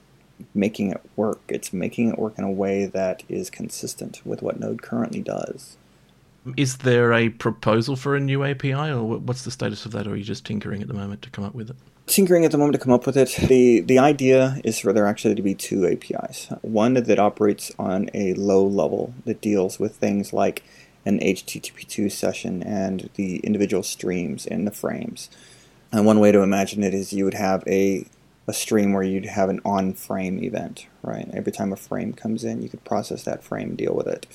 [0.54, 1.42] making it work.
[1.48, 5.78] It's making it work in a way that is consistent with what Node currently does.
[6.56, 10.12] Is there a proposal for a new API, or what's the status of that, or
[10.12, 11.76] are you just tinkering at the moment to come up with it?
[12.06, 13.36] Tinkering at the moment to come up with it.
[13.48, 16.48] The the idea is for there actually to be two APIs.
[16.62, 20.64] One that operates on a low level that deals with things like
[21.06, 25.30] an HTTP2 session and the individual streams and the frames.
[25.92, 28.06] And one way to imagine it is you would have a
[28.48, 31.30] a stream where you'd have an on frame event, right?
[31.34, 34.26] Every time a frame comes in, you could process that frame, deal with it.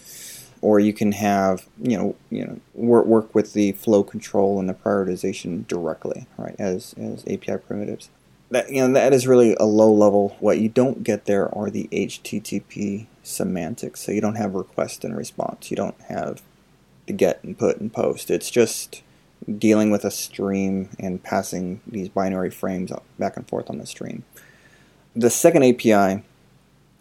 [0.62, 4.68] Or you can have, you know, you know, work, work with the flow control and
[4.68, 8.08] the prioritization directly, right, as, as API primitives.
[8.50, 10.36] That, you know, that is really a low level.
[10.38, 14.00] What you don't get there are the HTTP semantics.
[14.00, 15.70] So you don't have request and response.
[15.70, 16.42] You don't have
[17.06, 18.30] the get and put and post.
[18.30, 19.02] It's just
[19.58, 24.24] dealing with a stream and passing these binary frames back and forth on the stream.
[25.14, 26.22] The second API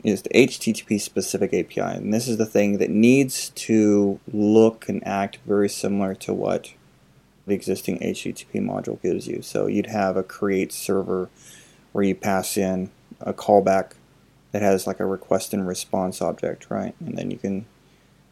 [0.04, 5.06] is the HTTP specific API, and this is the thing that needs to look and
[5.06, 6.74] act very similar to what
[7.46, 9.42] the existing HTTP module gives you.
[9.42, 11.30] So you'd have a create server
[11.92, 13.92] where you pass in a callback
[14.52, 16.96] that has like a request and response object, right?
[17.00, 17.66] And then you can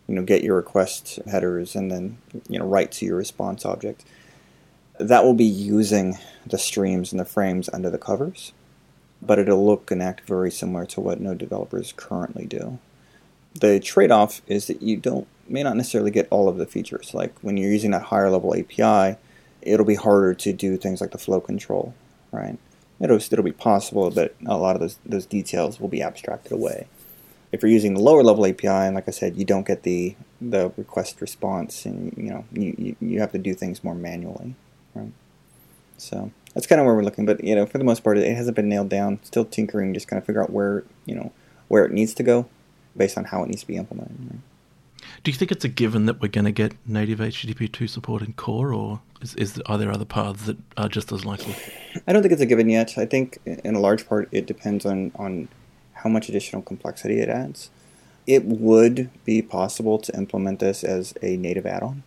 [0.09, 4.03] you know, get your request headers and then, you know, write to your response object.
[4.99, 8.51] That will be using the streams and the frames under the covers,
[9.21, 12.79] but it'll look and act very similar to what Node developers currently do.
[13.59, 17.13] The trade-off is that you don't may not necessarily get all of the features.
[17.13, 19.17] Like when you're using that higher level API,
[19.61, 21.93] it'll be harder to do things like the flow control,
[22.31, 22.57] right?
[22.99, 26.87] It'll it'll be possible, but a lot of those those details will be abstracted away
[27.51, 30.15] if you're using the lower level API, and like I said, you don't get the
[30.39, 34.55] the request response, and you know you, you, you have to do things more manually,
[34.93, 35.11] right?
[35.97, 37.25] So that's kind of where we're looking.
[37.25, 39.19] But you know, for the most part, it hasn't been nailed down.
[39.23, 41.31] Still tinkering, just kind of figure out where you know
[41.67, 42.47] where it needs to go,
[42.95, 44.17] based on how it needs to be implemented.
[44.19, 44.39] Right?
[45.23, 48.33] Do you think it's a given that we're going to get native HTTP2 support in
[48.33, 51.55] core, or is, is are there other paths that are just as likely?
[52.07, 52.97] I don't think it's a given yet.
[52.97, 55.49] I think in a large part it depends on on
[55.93, 57.69] how much additional complexity it adds.
[58.25, 62.03] It would be possible to implement this as a native add-on,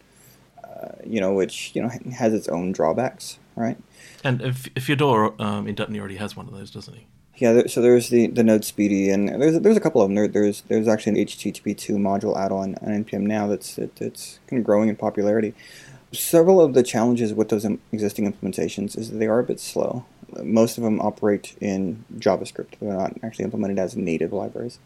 [0.62, 3.76] uh, you know, which you know has its own drawbacks, right?
[4.24, 7.06] And if, if Fedor um, Indutny already has one of those, doesn't he?
[7.36, 10.14] Yeah, there, so there's the, the node-spdy, and there's there's a couple of them.
[10.14, 14.60] There, there's there's actually an HTTP2 module add-on on npm now that's it, it's kind
[14.60, 15.54] of growing in popularity.
[16.12, 20.04] Several of the challenges with those existing implementations is that they are a bit slow
[20.42, 22.78] most of them operate in JavaScript.
[22.80, 24.78] They're not actually implemented as native libraries.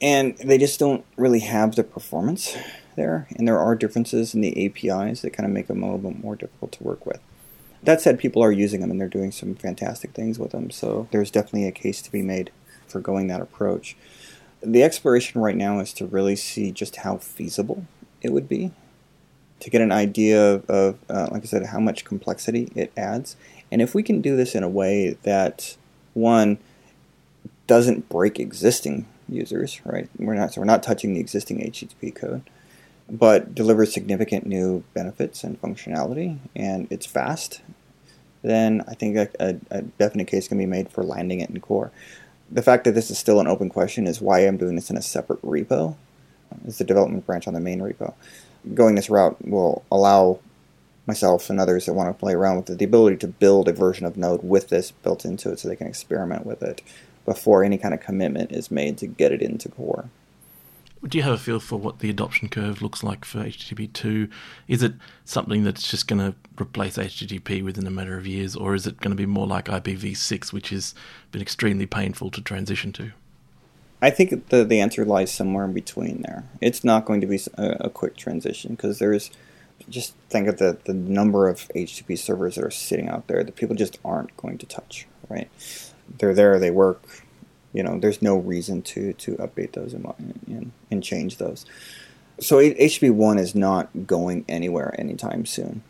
[0.00, 2.56] And they just don't really have the performance
[2.96, 3.28] there.
[3.36, 6.22] And there are differences in the APIs that kind of make them a little bit
[6.22, 7.20] more difficult to work with.
[7.82, 10.70] That said, people are using them and they're doing some fantastic things with them.
[10.70, 12.52] So there's definitely a case to be made
[12.86, 13.96] for going that approach.
[14.60, 17.84] the exploration right now is to really see just how feasible
[18.20, 18.70] it would be
[19.62, 23.36] to get an idea of, of uh, like I said, how much complexity it adds.
[23.70, 25.76] And if we can do this in a way that,
[26.14, 26.58] one,
[27.68, 30.08] doesn't break existing users, right?
[30.18, 32.42] We're not, so we're not touching the existing HTTP code,
[33.08, 37.60] but delivers significant new benefits and functionality, and it's fast,
[38.42, 41.60] then I think a, a, a definite case can be made for landing it in
[41.60, 41.92] core.
[42.50, 44.96] The fact that this is still an open question is why I'm doing this in
[44.96, 45.96] a separate repo.
[46.66, 48.14] It's the development branch on the main repo
[48.74, 50.38] going this route will allow
[51.06, 53.72] myself and others that want to play around with it the ability to build a
[53.72, 56.80] version of Node with this built into it so they can experiment with it
[57.24, 60.08] before any kind of commitment is made to get it into core.
[61.06, 64.28] Do you have a feel for what the adoption curve looks like for HTTP 2?
[64.68, 64.94] Is it
[65.24, 68.98] something that's just going to replace HTTP within a matter of years, or is it
[68.98, 70.94] going to be more like IPv6, which has
[71.32, 73.10] been extremely painful to transition to?
[74.00, 76.44] I think the the answer lies somewhere in between there.
[76.60, 79.30] It's not going to be a, a quick transition because there's
[79.88, 83.56] just think of the, the number of HTTP servers that are sitting out there that
[83.56, 85.48] people just aren't going to touch, right?
[86.18, 87.02] They're there, they work.
[87.72, 91.64] You know, there's no reason to to update those and and, change those.
[92.40, 95.82] So HTTP one is not going anywhere anytime soon.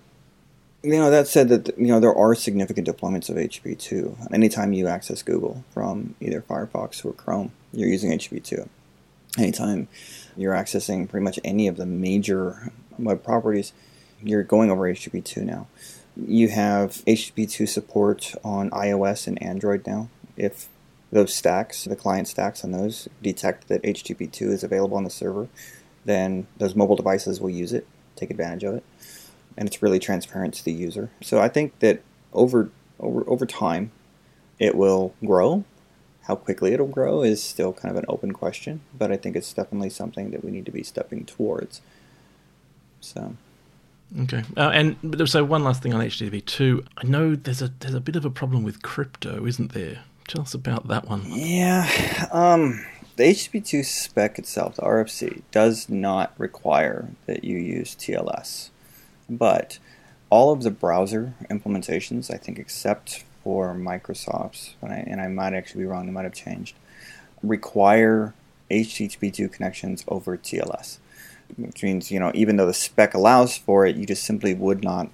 [0.83, 4.17] You know, that said, that you know there are significant deployments of HTTP two.
[4.33, 8.69] Anytime you access Google from either Firefox or Chrome, you're using HTTP2.
[9.39, 9.89] Anytime
[10.37, 13.73] you're accessing pretty much any of the major web properties,
[14.23, 15.67] you're going over HTTP2 now.
[16.17, 20.09] You have HTTP2 support on iOS and Android now.
[20.37, 20.69] If
[21.13, 25.49] those stacks, the client stacks on those, detect that HTTP2 is available on the server,
[26.05, 27.87] then those mobile devices will use it,
[28.17, 28.85] take advantage of it,
[29.57, 31.11] and it's really transparent to the user.
[31.21, 32.03] So I think that
[32.33, 33.93] over over over time,
[34.59, 35.65] it will grow
[36.23, 39.53] how quickly it'll grow is still kind of an open question, but I think it's
[39.53, 41.81] definitely something that we need to be stepping towards.
[43.01, 43.37] So.
[44.21, 44.97] Okay, uh, and
[45.27, 46.85] so one last thing on HTTP two.
[46.99, 50.01] I know there's a there's a bit of a problem with crypto, isn't there?
[50.33, 51.25] Tell us about that one.
[51.27, 57.95] Yeah, um, the HTTP two spec itself, the RFC, does not require that you use
[57.95, 58.71] TLS,
[59.29, 59.79] but
[60.31, 65.83] all of the browser implementations, I think, except for Microsoft's, I, and I might actually
[65.83, 66.77] be wrong, they might have changed,
[67.43, 68.33] require
[68.71, 70.97] HTTP2 connections over TLS.
[71.59, 74.83] Which means, you know, even though the spec allows for it, you just simply would
[74.83, 75.11] not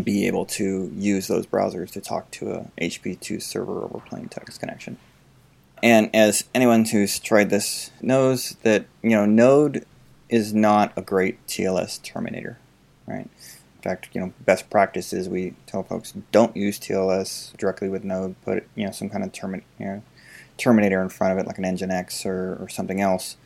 [0.00, 4.60] be able to use those browsers to talk to a HP2 server over plain text
[4.60, 4.96] connection.
[5.82, 9.84] And as anyone who's tried this knows that, you know, Node
[10.28, 12.58] is not a great TLS terminator,
[13.06, 13.28] right?
[13.28, 18.04] In fact, you know, best practice is we tell folks don't use TLS directly with
[18.04, 18.40] Node.
[18.42, 20.02] Put you know some kind of termi- you know,
[20.56, 23.36] terminator in front of it, like an Nginx or, or something else,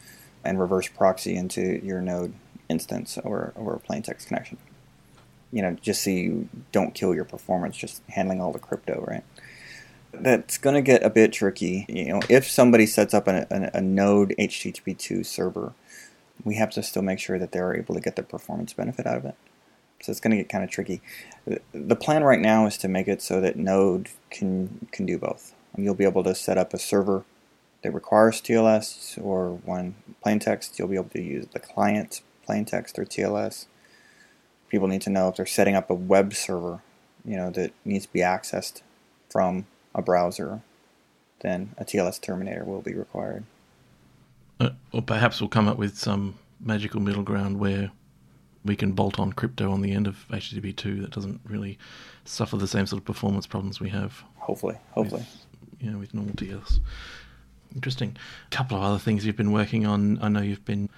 [0.44, 2.34] and reverse proxy into your Node
[2.68, 4.58] instance or, or a plain text connection.
[5.56, 9.24] You know, just so you don't kill your performance just handling all the crypto, right?
[10.12, 11.86] That's going to get a bit tricky.
[11.88, 15.72] You know, if somebody sets up a, a, a Node HTTP2 server,
[16.44, 19.16] we have to still make sure that they're able to get the performance benefit out
[19.16, 19.34] of it.
[20.02, 21.00] So it's going to get kind of tricky.
[21.72, 25.54] The plan right now is to make it so that Node can can do both.
[25.76, 27.24] You'll be able to set up a server
[27.82, 30.78] that requires TLS or one plain text.
[30.78, 33.66] You'll be able to use the client plain text or TLS.
[34.68, 36.82] People need to know if they're setting up a web server,
[37.24, 38.82] you know, that needs to be accessed
[39.30, 40.62] from a browser,
[41.40, 43.44] then a TLS terminator will be required.
[44.58, 47.90] Uh, or perhaps we'll come up with some magical middle ground where
[48.64, 51.78] we can bolt on crypto on the end of HTTP2 that doesn't really
[52.24, 54.24] suffer the same sort of performance problems we have.
[54.38, 55.24] Hopefully, hopefully.
[55.60, 56.80] With, you know, with normal TLS.
[57.74, 58.16] Interesting.
[58.46, 60.18] A couple of other things you've been working on.
[60.22, 60.88] I know you've been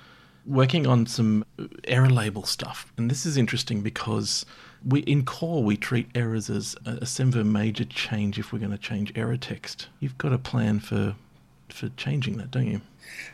[0.48, 1.44] working on some
[1.84, 4.46] error label stuff, and this is interesting because
[4.86, 8.78] we in core we treat errors as a, semver major change if we're going to
[8.78, 9.88] change error text.
[10.00, 11.14] You've got a plan for
[11.68, 12.80] for changing that, don't you?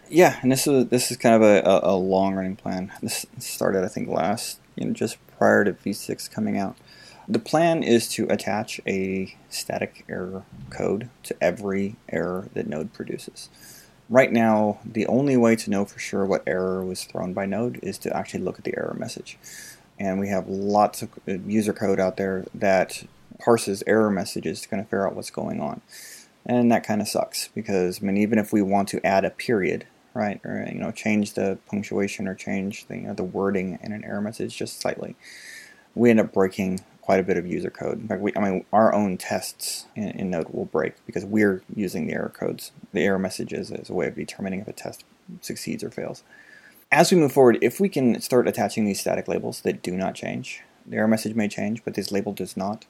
[0.09, 2.93] Yeah, and this is this is kind of a, a, a long running plan.
[3.03, 6.77] This started, I think, last you know just prior to V6 coming out.
[7.27, 13.49] The plan is to attach a static error code to every error that Node produces.
[14.11, 17.80] Right now, the only way to know for sure what error was thrown by Node
[17.82, 19.38] is to actually look at the error message.
[19.98, 23.05] And we have lots of uh, user code out there that
[23.38, 25.80] parses error messages to kind of figure out what's going on
[26.46, 29.30] and that kind of sucks because I mean even if we want to add a
[29.30, 33.78] period right or you know change the punctuation or change the you know, the wording
[33.82, 35.16] in an error message just slightly
[35.94, 38.00] we end up breaking quite a bit of user code.
[38.00, 41.62] In fact, we, I mean, our own tests in, in, Node will break because we're
[41.76, 45.05] using the error codes, the error messages as a way of determining if a test
[45.42, 46.22] succeeds or fails.
[46.90, 50.14] As we move forward, if we can start attaching these static labels that do not
[50.14, 52.86] change, the error message may change, but this label does not,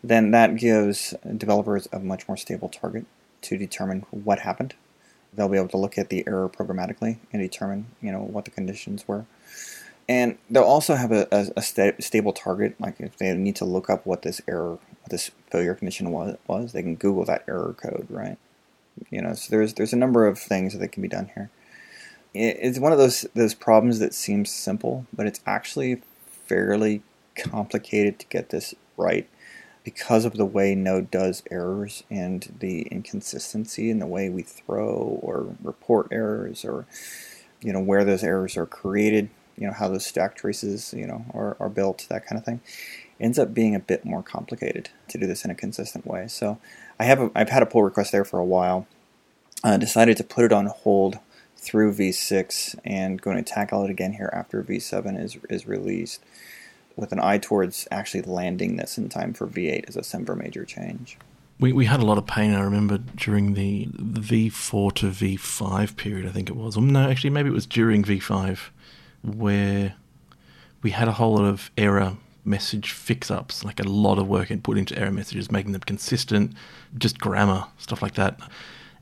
[0.00, 3.04] then that gives developers a much more stable target
[3.42, 4.74] to determine what happened.
[5.34, 8.52] They'll be able to look at the error programmatically and determine, you know, what the
[8.52, 9.26] conditions were
[10.08, 12.80] and they'll also have a, a, a sta- stable target.
[12.80, 16.36] Like if they need to look up what this error, what this failure condition was,
[16.46, 18.38] was, they can Google that error code, right?
[19.10, 21.50] You know, so there's there's a number of things that can be done here.
[22.32, 26.02] It, it's one of those those problems that seems simple, but it's actually
[26.46, 27.02] fairly
[27.36, 29.28] complicated to get this right
[29.84, 35.20] because of the way Node does errors and the inconsistency in the way we throw
[35.22, 36.86] or report errors or
[37.60, 41.24] you know where those errors are created you know how those stack traces you know
[41.34, 42.60] are, are built that kind of thing
[43.18, 46.58] ends up being a bit more complicated to do this in a consistent way so
[46.98, 48.86] I have a, I've had a pull request there for a while
[49.64, 51.18] uh, decided to put it on hold
[51.56, 56.22] through V6 and going to tackle it again here after V7 is is released
[56.96, 60.64] with an eye towards actually landing this in time for V8 as a Semver major
[60.64, 61.18] change.
[61.58, 65.96] We, we had a lot of pain, I remember, during the, the V4 to V5
[65.96, 66.76] period, I think it was.
[66.76, 68.58] Or no, actually, maybe it was during V5
[69.22, 69.94] where
[70.82, 74.50] we had a whole lot of error message fix ups, like a lot of work
[74.50, 76.52] and put into error messages, making them consistent,
[76.96, 78.38] just grammar, stuff like that.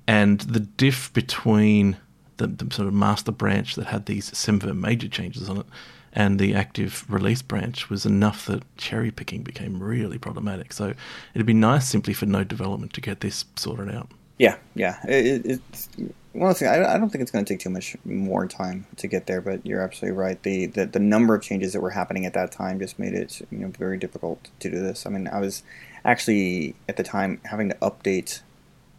[0.06, 1.98] And the diff between
[2.38, 5.66] the, the sort of master branch that had these Semver major changes on it
[6.14, 10.72] and the active release branch was enough that cherry picking became really problematic.
[10.72, 10.94] So
[11.34, 14.08] it'd be nice simply for node development to get this sorted out.
[14.38, 15.04] Yeah, yeah.
[15.06, 15.88] It, it's
[16.34, 19.26] of I, I don't think it's going to take too much more time to get
[19.26, 20.42] there, but you're absolutely right.
[20.42, 23.40] The, the the number of changes that were happening at that time just made it
[23.50, 25.06] you know very difficult to do this.
[25.06, 25.62] I mean, I was
[26.04, 28.42] actually at the time having to update,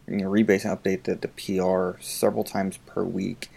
[0.08, 3.50] you know, rebase and update the, the PR several times per week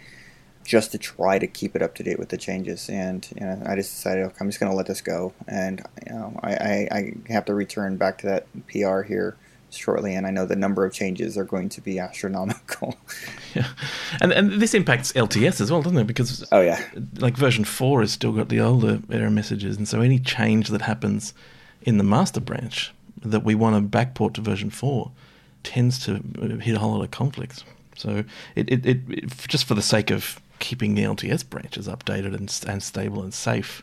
[0.62, 2.88] just to try to keep it up to date with the changes.
[2.90, 5.82] And you know, I just decided, okay, I'm just going to let this go, and
[6.06, 9.36] you know, I, I, I have to return back to that PR here
[9.76, 12.96] shortly, and I know the number of changes are going to be astronomical.
[13.54, 13.68] Yeah,
[14.20, 16.06] and and this impacts LTS as well, doesn't it?
[16.06, 16.82] Because oh yeah,
[17.18, 20.82] like version four has still got the older error messages, and so any change that
[20.82, 21.34] happens
[21.82, 22.92] in the master branch
[23.22, 25.10] that we want to backport to version four
[25.62, 26.14] tends to
[26.60, 27.64] hit a whole lot of conflicts.
[27.96, 32.34] So it, it, it, it just for the sake of keeping the LTS branches updated
[32.34, 33.82] and, and stable and safe,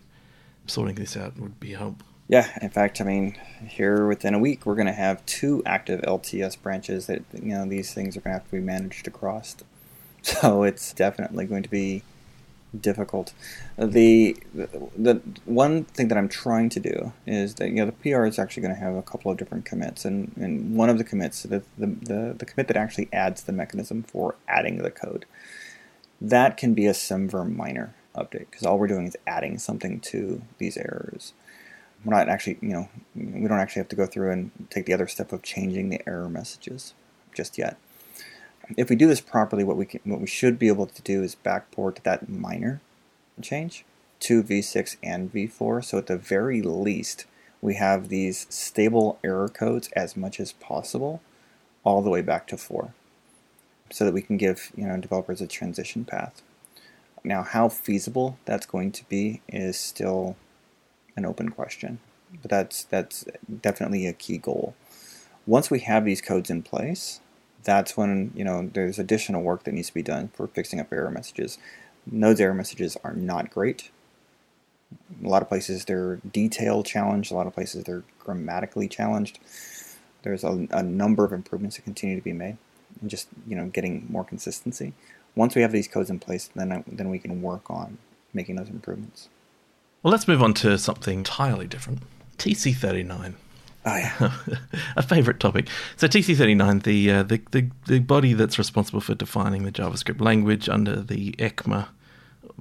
[0.66, 2.04] sorting this out would be a help.
[2.28, 6.01] Yeah, in fact, I mean, here within a week, we're going to have two active
[6.01, 9.55] LTS branches that, you know, these things are going to have to be managed across.
[10.23, 12.03] So it's definitely going to be
[12.78, 13.32] difficult.
[13.78, 18.25] The, the one thing that I'm trying to do is that, you know, the PR
[18.25, 20.03] is actually going to have a couple of different commits.
[20.03, 23.53] And, and one of the commits, the, the, the, the commit that actually adds the
[23.53, 25.25] mechanism for adding the code,
[26.19, 30.41] that can be a Semver minor update because all we're doing is adding something to
[30.57, 31.32] these errors
[32.04, 34.93] we're not actually, you know, we don't actually have to go through and take the
[34.93, 36.93] other step of changing the error messages
[37.34, 37.78] just yet.
[38.76, 41.24] If we do this properly, what we can, what we should be able to do
[41.24, 42.82] is backport that minor
[43.41, 43.86] change
[44.20, 45.84] to v6 and v4.
[45.84, 47.26] So at the very least,
[47.62, 51.22] we have these stable error codes as much as possible,
[51.84, 52.93] all the way back to 4,
[53.89, 56.41] so that we can give you know developers a transition path.
[57.24, 60.36] Now, how feasible that's going to be is still
[61.18, 61.99] an open question,
[62.41, 63.26] but that's that's
[63.61, 64.76] definitely a key goal.
[65.45, 67.20] Once we have these codes in place,
[67.63, 70.93] that's when you know there's additional work that needs to be done for fixing up
[70.93, 71.57] error messages.
[72.09, 73.91] Node's error messages are not great.
[75.24, 77.32] A lot of places they're detail challenged.
[77.32, 79.39] A lot of places they're grammatically challenged.
[80.22, 82.57] There's a, a number of improvements that continue to be made,
[83.01, 84.93] and just you know getting more consistency.
[85.36, 87.97] Once we have these codes in place, then then we can work on
[88.34, 89.30] making those improvements.
[90.08, 92.01] Well, let's move on to something entirely different.
[92.38, 93.34] TC39.
[93.86, 94.32] Oh yeah,
[94.95, 95.68] a favorite topic.
[95.97, 100.70] So TC39, the, uh, the, the the body that's responsible for defining the JavaScript language
[100.70, 101.89] under the ECMA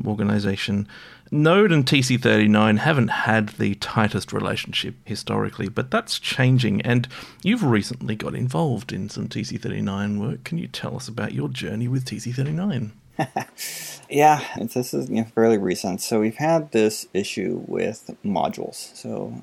[0.05, 0.89] organization.
[1.31, 6.83] Node and TC39 haven't had the tightest relationship historically, but that's changing.
[6.83, 7.07] And
[7.45, 10.43] you've recently got involved in some TC39 work.
[10.43, 12.91] Can you tell us about your journey with TC39?
[14.11, 16.01] yeah, this is you know, fairly recent.
[16.01, 18.95] So we've had this issue with modules.
[18.97, 19.43] So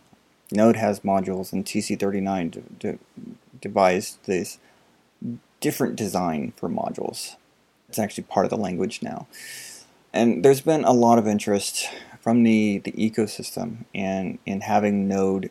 [0.52, 3.00] Node has modules, and TC39 de- de-
[3.62, 4.60] devised this
[5.60, 7.36] different design for modules.
[7.90, 9.28] It's actually part of the language now.
[10.12, 11.90] And there's been a lot of interest
[12.22, 15.50] from the, the ecosystem in, in having Node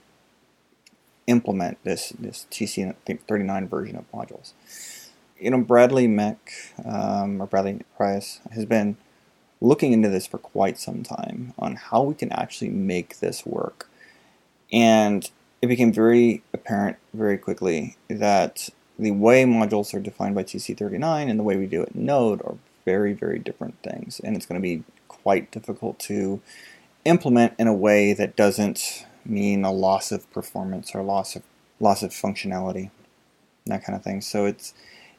[1.26, 4.52] implement this this TC39 version of modules.
[5.42, 6.52] You know, Bradley Meck
[6.84, 8.96] um, or Bradley Price has been
[9.60, 13.90] looking into this for quite some time on how we can actually make this work,
[14.72, 15.28] and
[15.60, 18.68] it became very apparent very quickly that
[18.98, 22.40] the way modules are defined by TC39 and the way we do it in Node
[22.42, 26.40] are very very different things, and it's going to be quite difficult to
[27.04, 31.42] implement in a way that doesn't mean a loss of performance or loss of
[31.80, 32.90] loss of functionality,
[33.66, 34.20] that kind of thing.
[34.20, 34.72] So it's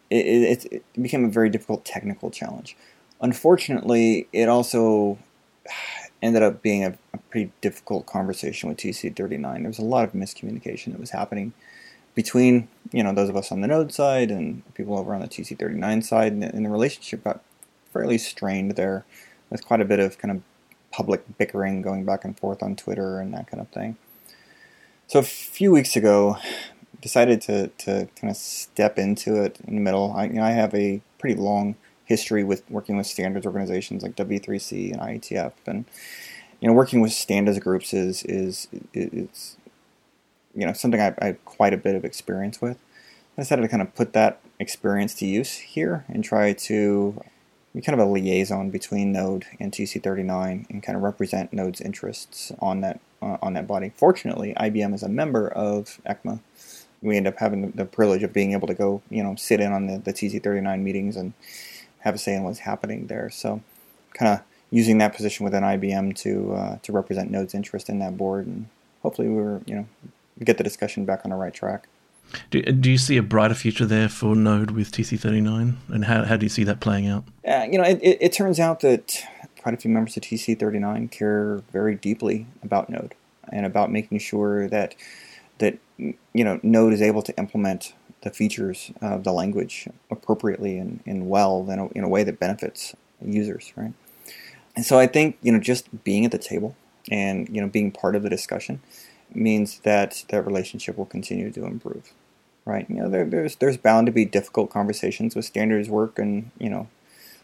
[0.10, 2.76] it, it, it became a very difficult technical challenge.
[3.22, 5.18] Unfortunately, it also
[6.22, 9.42] ended up being a, a pretty difficult conversation with TC39.
[9.42, 11.54] There was a lot of miscommunication that was happening
[12.16, 15.28] between you know those of us on the Node side and people over on the
[15.28, 17.42] TC39 side, and, and the relationship got
[17.92, 19.06] fairly strained there,
[19.50, 20.42] with quite a bit of kind of
[20.92, 23.98] public bickering going back and forth on Twitter and that kind of thing.
[25.08, 26.38] So a few weeks ago,
[27.04, 30.14] decided to, to kind of step into it in the middle.
[30.16, 31.76] I, you know, I have a pretty long
[32.06, 35.84] history with working with standards organizations like W3C and IETF, and
[36.62, 39.58] you know, working with standards groups is is is
[40.56, 42.78] you know something I, I have quite a bit of experience with.
[43.38, 47.22] I decided to kind of put that experience to use here and try to
[47.76, 52.54] be kind of a liaison between Node and TC39 and kind of represent Node's interests
[52.60, 53.92] on that on that body.
[53.96, 56.40] Fortunately, IBM is a member of ECMA.
[57.04, 59.72] We end up having the privilege of being able to go, you know, sit in
[59.72, 61.34] on the, the TC39 meetings and
[62.00, 63.30] have a say in what's happening there.
[63.30, 63.62] So,
[64.14, 68.18] kind of using that position within IBM to uh, to represent Node's interest in that
[68.18, 68.68] board, and
[69.02, 69.88] hopefully we were, you know,
[70.44, 71.88] get the discussion back on the right track.
[72.50, 75.76] Do, do you see a brighter future there for Node with TC39?
[75.90, 77.26] And how, how do you see that playing out?
[77.48, 79.24] Uh, you know, it, it, it, turns out that
[79.62, 83.14] quite a few members of TC39 care very deeply about Node
[83.52, 84.96] and about making sure that
[85.60, 91.02] that you know Node is able to implement the features of the language appropriately and,
[91.06, 93.94] and well in a, in a way that benefits users, right?
[94.76, 96.76] And so I think you know just being at the table
[97.12, 98.82] and you know being part of the discussion
[99.36, 102.14] means that that relationship will continue to improve,
[102.66, 102.90] right?
[102.90, 106.70] You know, there, there's there's bound to be difficult conversations with standards work and you
[106.70, 106.88] know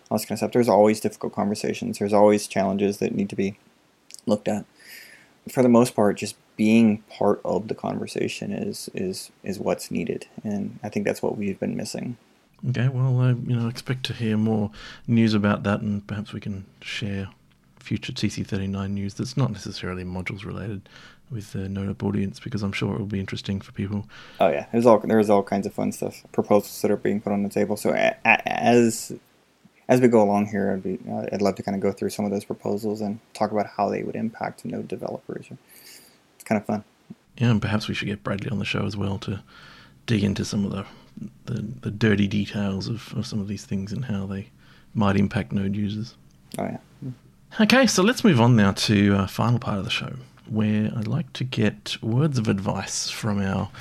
[0.10, 0.52] all this kind of stuff.
[0.52, 2.00] There's always difficult conversations.
[2.00, 3.58] There's always challenges that need to be
[4.26, 4.66] looked at.
[5.48, 10.28] For the most part, just being part of the conversation is is is what's needed,
[10.44, 12.18] and I think that's what we've been missing.
[12.70, 14.72] Okay, well, I you know expect to hear more
[15.08, 17.30] news about that, and perhaps we can share
[17.80, 20.88] future TC39 news that's not necessarily modules related
[21.32, 24.08] with the Node audience because I'm sure it will be interesting for people.
[24.40, 27.32] Oh yeah, there's all there's all kinds of fun stuff, proposals that are being put
[27.32, 27.78] on the table.
[27.78, 27.92] So
[28.26, 29.14] as
[29.90, 32.12] as we go along here, I'd be uh, I'd love to kind of go through
[32.12, 35.48] some of those proposals and talk about how they would impact Node developers.
[35.50, 36.84] It's kind of fun.
[37.38, 39.42] Yeah, and perhaps we should get Bradley on the show as well to
[40.06, 40.86] dig into some of the
[41.46, 44.50] the, the dirty details of, of some of these things and how they
[44.94, 46.16] might impact Node users.
[46.58, 46.78] Oh yeah.
[47.60, 50.14] Okay, so let's move on now to a uh, final part of the show,
[50.48, 53.72] where I'd like to get words of advice from our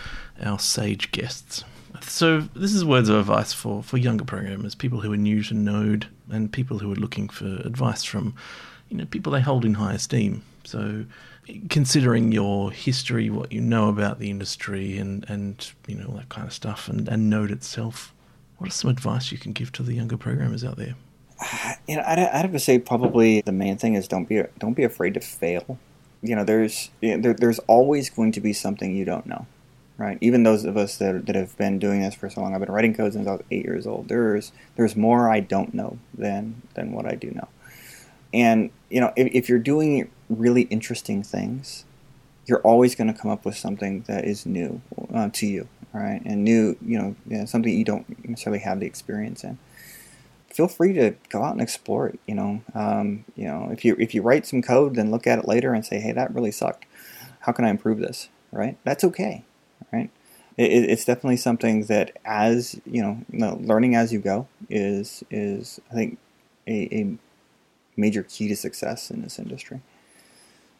[0.42, 1.64] our sage guests.
[2.02, 5.54] So this is words of advice for, for younger programmers, people who are new to
[5.54, 8.34] Node, and people who are looking for advice from,
[8.88, 10.42] you know, people they hold in high esteem.
[10.64, 11.04] So
[11.70, 16.46] considering your history, what you know about the industry, and and you know that kind
[16.46, 18.12] of stuff, and, and Node itself,
[18.58, 20.94] what are some advice you can give to the younger programmers out there?
[21.88, 24.74] You know, I'd, I'd have to say probably the main thing is don't be don't
[24.74, 25.78] be afraid to fail.
[26.20, 29.46] You know, there's you know, there, there's always going to be something you don't know
[29.98, 30.16] right?
[30.20, 32.70] Even those of us that, that have been doing this for so long, I've been
[32.70, 34.08] writing code since I was eight years old.
[34.08, 37.48] There's there's more I don't know than than what I do know.
[38.32, 41.84] And you know, if, if you're doing really interesting things,
[42.46, 44.80] you're always going to come up with something that is new
[45.12, 46.22] uh, to you, right?
[46.24, 49.58] And new, you know, you know, something you don't necessarily have the experience in.
[50.48, 52.20] Feel free to go out and explore it.
[52.26, 55.40] You know, um, you know, if you if you write some code, then look at
[55.40, 56.86] it later and say, "Hey, that really sucked.
[57.40, 58.78] How can I improve this?" Right?
[58.84, 59.44] That's okay
[59.92, 60.10] right?
[60.56, 65.22] It, it's definitely something that, as you know, you know, learning as you go is
[65.30, 66.18] is I think
[66.66, 67.18] a, a
[67.96, 69.80] major key to success in this industry.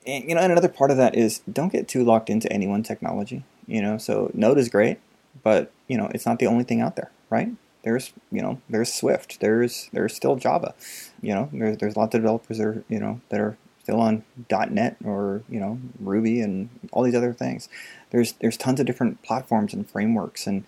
[0.07, 2.67] And, you know, and another part of that is don't get too locked into any
[2.67, 3.45] one technology.
[3.67, 4.99] You know, so Node is great,
[5.43, 7.51] but you know, it's not the only thing out there, right?
[7.83, 10.75] There's you know, there's Swift, there's there's still Java.
[11.23, 13.57] You know, there's there's lots of developers that are you know that are
[13.89, 14.23] still on
[14.71, 17.71] .NET or you know Ruby and all these other things.
[18.11, 20.65] There's there's tons of different platforms and frameworks, and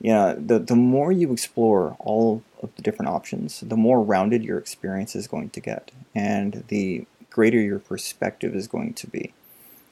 [0.00, 4.42] you know the the more you explore all of the different options, the more rounded
[4.42, 9.34] your experience is going to get, and the greater your perspective is going to be.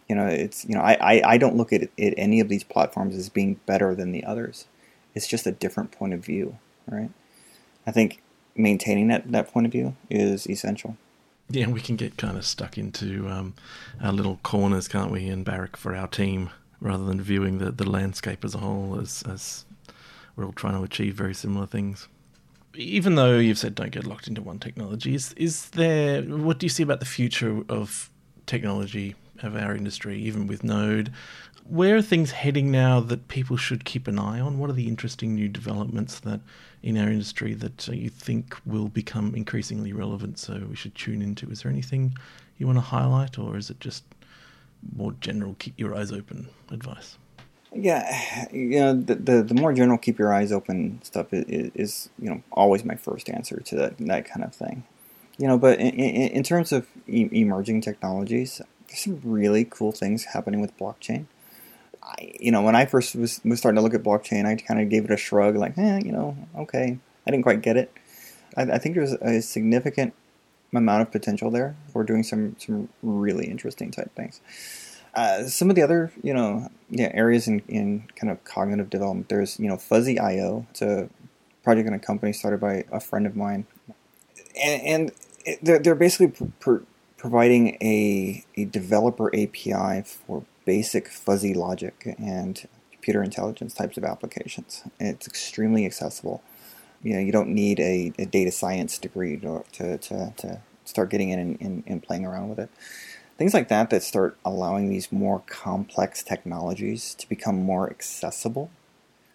[0.08, 2.64] You know, it's you know, I, I, I don't look at, at any of these
[2.64, 4.66] platforms as being better than the others.
[5.14, 6.56] It's just a different point of view,
[6.86, 7.10] right?
[7.86, 8.22] I think
[8.56, 10.96] maintaining that, that point of view is essential.
[11.52, 13.54] Yeah, we can get kind of stuck into um,
[14.00, 17.88] our little corners, can't we, and barrack for our team rather than viewing the, the
[17.88, 19.64] landscape as a whole as, as
[20.36, 22.08] we're all trying to achieve very similar things.
[22.74, 26.66] Even though you've said don't get locked into one technology, is, is there, what do
[26.66, 28.10] you see about the future of
[28.46, 31.12] technology of our industry, even with Node?
[31.70, 34.58] Where are things heading now that people should keep an eye on?
[34.58, 36.40] What are the interesting new developments that
[36.82, 40.40] in our industry that uh, you think will become increasingly relevant?
[40.40, 41.48] So we should tune into.
[41.48, 42.16] Is there anything
[42.58, 44.02] you want to highlight, or is it just
[44.96, 47.18] more general, keep your eyes open advice?
[47.72, 52.08] Yeah, you know, the, the, the more general keep your eyes open stuff is, is,
[52.18, 54.82] you know always my first answer to that that kind of thing.
[55.38, 60.24] You know, but in, in, terms of e- emerging technologies, there's some really cool things
[60.24, 61.26] happening with blockchain.
[62.18, 64.80] I, you know, when I first was, was starting to look at blockchain, I kind
[64.80, 67.92] of gave it a shrug, like, eh, you know, okay, I didn't quite get it.
[68.56, 70.14] I, I think there's a significant
[70.74, 71.76] amount of potential there.
[71.92, 74.40] We're doing some some really interesting type things.
[75.14, 79.28] Uh, some of the other, you know, yeah, areas in, in kind of cognitive development.
[79.28, 80.66] There's, you know, Fuzzy IO.
[80.70, 81.08] It's a
[81.64, 83.66] project in a company started by a friend of mine,
[84.62, 85.12] and, and
[85.44, 86.84] it, they're, they're basically pr- pr-
[87.16, 94.82] providing a a developer API for basic fuzzy logic and computer intelligence types of applications.
[94.98, 96.42] it's extremely accessible.
[97.02, 101.10] You know, you don't need a, a data science degree to, to, to, to start
[101.10, 102.70] getting in and, and, and playing around with it
[103.40, 108.70] things like that that start allowing these more complex technologies to become more accessible,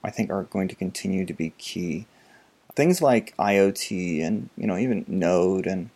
[0.03, 2.05] I think are going to continue to be key.
[2.75, 5.89] Things like IoT and you know even Node and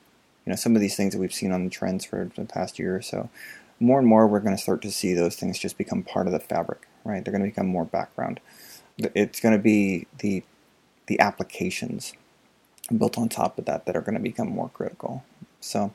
[0.43, 2.79] you know some of these things that we've seen on the trends for the past
[2.79, 3.29] year or so,
[3.79, 6.33] more and more we're going to start to see those things just become part of
[6.33, 7.23] the fabric, right?
[7.23, 8.39] They're going to become more background.
[8.97, 10.43] It's going to be the
[11.07, 12.13] the applications
[12.95, 15.23] built on top of that that are going to become more critical.
[15.59, 15.93] So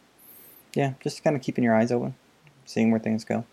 [0.74, 2.14] yeah, just kind of keeping your eyes open,
[2.64, 3.45] seeing where things go.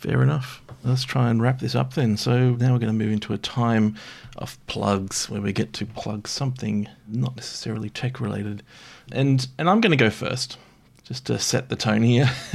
[0.00, 0.62] Fair enough.
[0.82, 2.16] Let's try and wrap this up then.
[2.16, 3.96] So now we're going to move into a time
[4.36, 8.62] of plugs where we get to plug something not necessarily tech related.
[9.12, 10.56] And and I'm going to go first
[11.10, 12.30] just to set the tone here.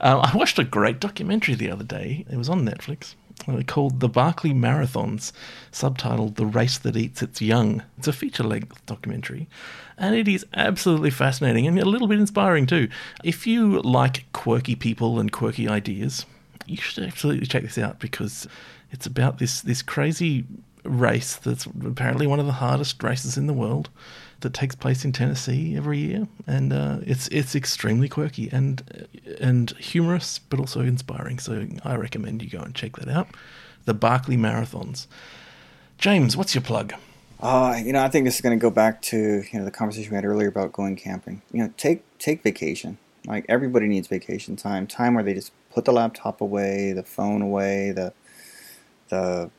[0.00, 2.24] um, I watched a great documentary the other day.
[2.30, 3.16] It was on Netflix.
[3.66, 5.32] Called The Barkley Marathons,
[5.72, 7.82] subtitled The Race That Eats Its Young.
[7.96, 9.48] It's a feature length documentary,
[9.96, 12.88] and it is absolutely fascinating and a little bit inspiring too.
[13.24, 16.24] If you like quirky people and quirky ideas,
[16.66, 18.46] you should absolutely check this out because
[18.92, 20.44] it's about this, this crazy
[20.84, 23.88] race that's apparently one of the hardest races in the world
[24.40, 29.08] that takes place in Tennessee every year, and uh, it's it's extremely quirky and
[29.40, 31.38] and humorous, but also inspiring.
[31.38, 33.28] So I recommend you go and check that out.
[33.84, 35.06] The Barkley Marathons.
[35.98, 36.94] James, what's your plug?
[37.40, 39.16] Uh, you know, I think this is going to go back to
[39.50, 41.42] you know the conversation we had earlier about going camping.
[41.52, 42.98] You know, take take vacation.
[43.26, 47.42] Like everybody needs vacation time, time where they just put the laptop away, the phone
[47.42, 48.12] away, the
[49.08, 49.50] the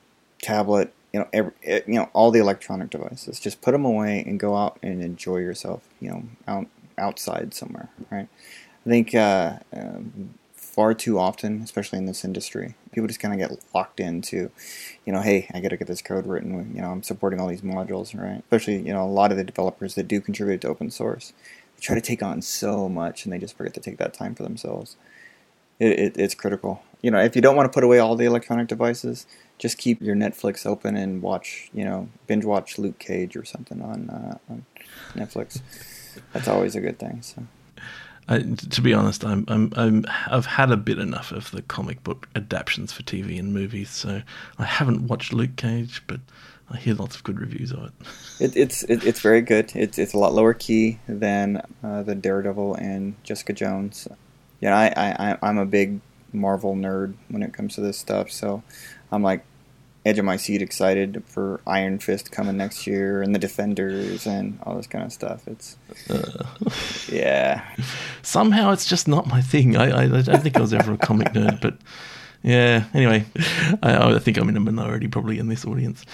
[0.41, 3.39] tablet, you know, every, eh, you know, all the electronic devices.
[3.39, 5.87] Just put them away and go out and enjoy yourself.
[5.99, 8.27] You know, out outside somewhere, right?
[8.85, 13.49] I think uh, um, far too often, especially in this industry, people just kind of
[13.49, 14.51] get locked into,
[15.05, 16.71] you know, hey, I got to get this code written.
[16.73, 18.39] You know, I'm supporting all these modules, right?
[18.39, 21.33] Especially, you know, a lot of the developers that do contribute to open source,
[21.75, 24.35] they try to take on so much, and they just forget to take that time
[24.35, 24.95] for themselves.
[25.79, 26.83] It, it, it's critical.
[27.01, 29.25] You know, if you don't want to put away all the electronic devices,
[29.59, 33.81] just keep your Netflix open and watch, you know, binge watch Luke Cage or something
[33.81, 34.65] on, uh, on
[35.13, 35.61] Netflix.
[36.33, 37.21] That's always a good thing.
[37.21, 37.43] So.
[38.29, 42.03] I, to be honest, I'm, I'm, I'm, I've had a bit enough of the comic
[42.03, 44.21] book adaptations for TV and movies, so
[44.57, 46.21] I haven't watched Luke Cage, but
[46.71, 47.91] I hear lots of good reviews of it.
[48.39, 49.71] it it's it, it's very good.
[49.75, 54.07] It's it's a lot lower key than uh, the Daredevil and Jessica Jones.
[54.61, 55.99] Yeah, I, I I'm a big
[56.31, 58.61] Marvel nerd when it comes to this stuff, so
[59.11, 59.43] I'm like
[60.09, 64.59] edge of my seat excited for Iron Fist coming next year and the Defenders and
[64.63, 65.47] all this kind of stuff.
[65.47, 65.77] It's
[66.09, 66.45] uh,
[67.09, 67.63] yeah.
[68.21, 69.77] Somehow it's just not my thing.
[69.77, 71.77] I, I, I don't think I was ever a comic nerd, but
[72.41, 72.85] yeah.
[72.93, 73.25] Anyway,
[73.83, 76.05] I, I, think I'm in a minority probably in this audience.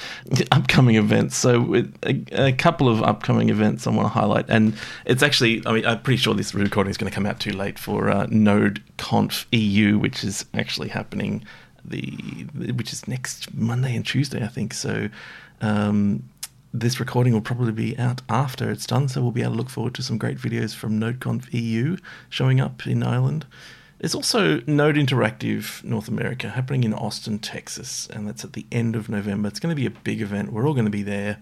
[0.51, 1.35] Upcoming events.
[1.35, 4.75] So a, a, couple of upcoming events I want to highlight, and
[5.05, 7.53] it's actually I mean I'm pretty sure this recording is going to come out too
[7.53, 11.45] late for uh, Node Conf EU, which is actually happening
[11.89, 14.73] the which is next Monday and Tuesday, I think.
[14.73, 15.09] So
[15.61, 16.23] um,
[16.73, 19.69] this recording will probably be out after it's done, so we'll be able to look
[19.69, 21.97] forward to some great videos from NodeConf EU
[22.29, 23.45] showing up in Ireland.
[23.99, 28.95] There's also Node Interactive North America happening in Austin, Texas, and that's at the end
[28.95, 29.47] of November.
[29.47, 30.51] It's going to be a big event.
[30.51, 31.37] We're all going to be there.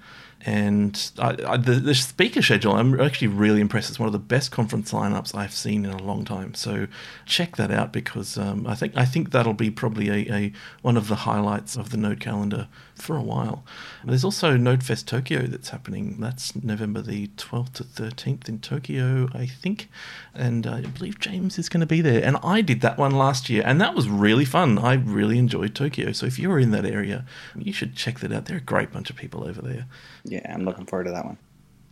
[0.45, 3.89] And I, I, the, the, speaker schedule, I'm actually really impressed.
[3.89, 6.53] It's one of the best conference lineups I've seen in a long time.
[6.53, 6.87] So
[7.25, 10.97] check that out because um, I think I think that'll be probably a, a, one
[10.97, 13.63] of the highlights of the Node calendar for a while.
[14.03, 16.17] There's also NodeFest Tokyo that's happening.
[16.19, 19.89] That's November the 12th to 13th in Tokyo, I think.
[20.33, 22.23] And I believe James is going to be there.
[22.23, 24.77] And I did that one last year, and that was really fun.
[24.77, 26.11] I really enjoyed Tokyo.
[26.11, 27.25] So if you're in that area,
[27.55, 28.45] you should check that out.
[28.45, 29.87] They're a great bunch of people over there.
[30.23, 31.37] Yeah, I'm looking forward to that one.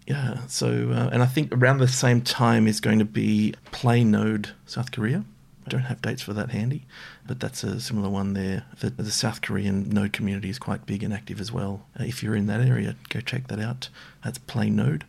[0.08, 4.04] Yeah, so, uh, and I think around the same time is going to be Play
[4.04, 5.24] Node South Korea.
[5.66, 6.86] I don't have dates for that handy,
[7.28, 8.66] but that's a similar one there.
[8.80, 11.86] The, the South Korean Node community is quite big and active as well.
[12.00, 13.90] Uh, if you're in that area, go check that out.
[14.24, 15.04] That's Play Node.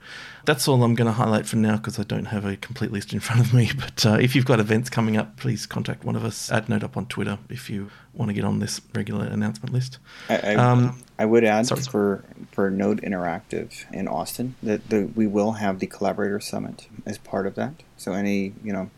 [0.44, 3.12] That's all I'm going to highlight for now because I don't have a complete list
[3.12, 3.70] in front of me.
[3.76, 6.96] But uh, if you've got events coming up, please contact one of us at NodeUp
[6.96, 9.98] on Twitter if you want to get on this regular announcement list.
[10.28, 11.82] I, I, um, I would add sorry.
[11.82, 17.18] for for Node Interactive in Austin that the, we will have the Collaborator Summit as
[17.18, 17.82] part of that.
[17.96, 18.90] So any you know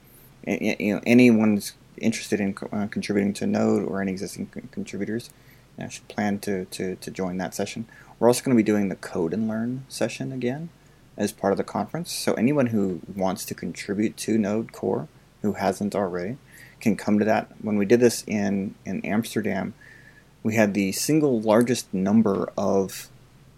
[0.47, 5.31] you know, anyone's interested in uh, contributing to Node or any existing contributors
[5.79, 7.87] you should plan to, to, to join that session.
[8.19, 10.69] We're also going to be doing the Code and Learn session again
[11.17, 12.13] as part of the conference.
[12.13, 15.09] So anyone who wants to contribute to Node Core,
[15.43, 16.39] who hasn't already,
[16.81, 17.51] can come to that.
[17.61, 19.75] When we did this in, in Amsterdam,
[20.43, 23.09] we had the single largest number of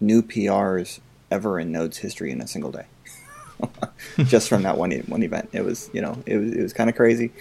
[0.01, 2.87] new PRs ever in Node's history in a single day.
[4.25, 5.49] just from that one one event.
[5.53, 7.33] It was you know it was it was kind of crazy.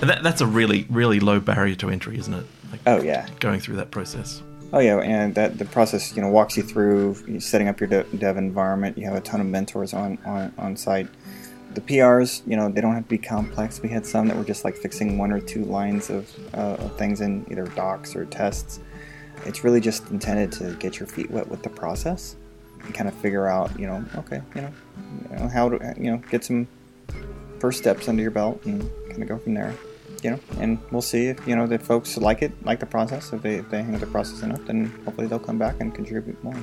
[0.00, 2.46] That, that's a really really low barrier to entry, isn't it?
[2.70, 4.42] Like oh yeah, going through that process.
[4.72, 8.36] Oh yeah, and that the process you know walks you through setting up your dev
[8.36, 8.98] environment.
[8.98, 11.08] You have a ton of mentors on on, on site.
[11.74, 13.82] The PRs, you know, they don't have to be complex.
[13.82, 16.96] We had some that were just like fixing one or two lines of, uh, of
[16.96, 18.78] things in either docs or tests.
[19.44, 22.36] It's really just intended to get your feet wet with the process
[22.92, 24.72] kind of figure out, you know, okay, you know,
[25.30, 26.68] you know how to, you know, get some
[27.60, 29.74] first steps under your belt and kind of go from there.
[30.22, 33.32] You know, and we'll see if you know the folks like it, like the process.
[33.32, 35.94] If they if they hang with the process enough, then hopefully they'll come back and
[35.94, 36.56] contribute more.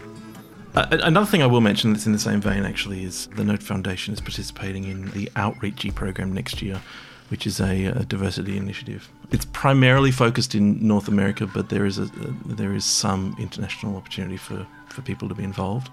[0.74, 3.62] Uh, another thing I will mention that's in the same vein actually is the Node
[3.62, 6.82] Foundation is participating in the Outreachy program next year,
[7.28, 9.10] which is a, a, diversity initiative.
[9.32, 13.98] It's primarily focused in North America, but there is a, a, there is some international
[13.98, 15.90] opportunity for, for people to be involved.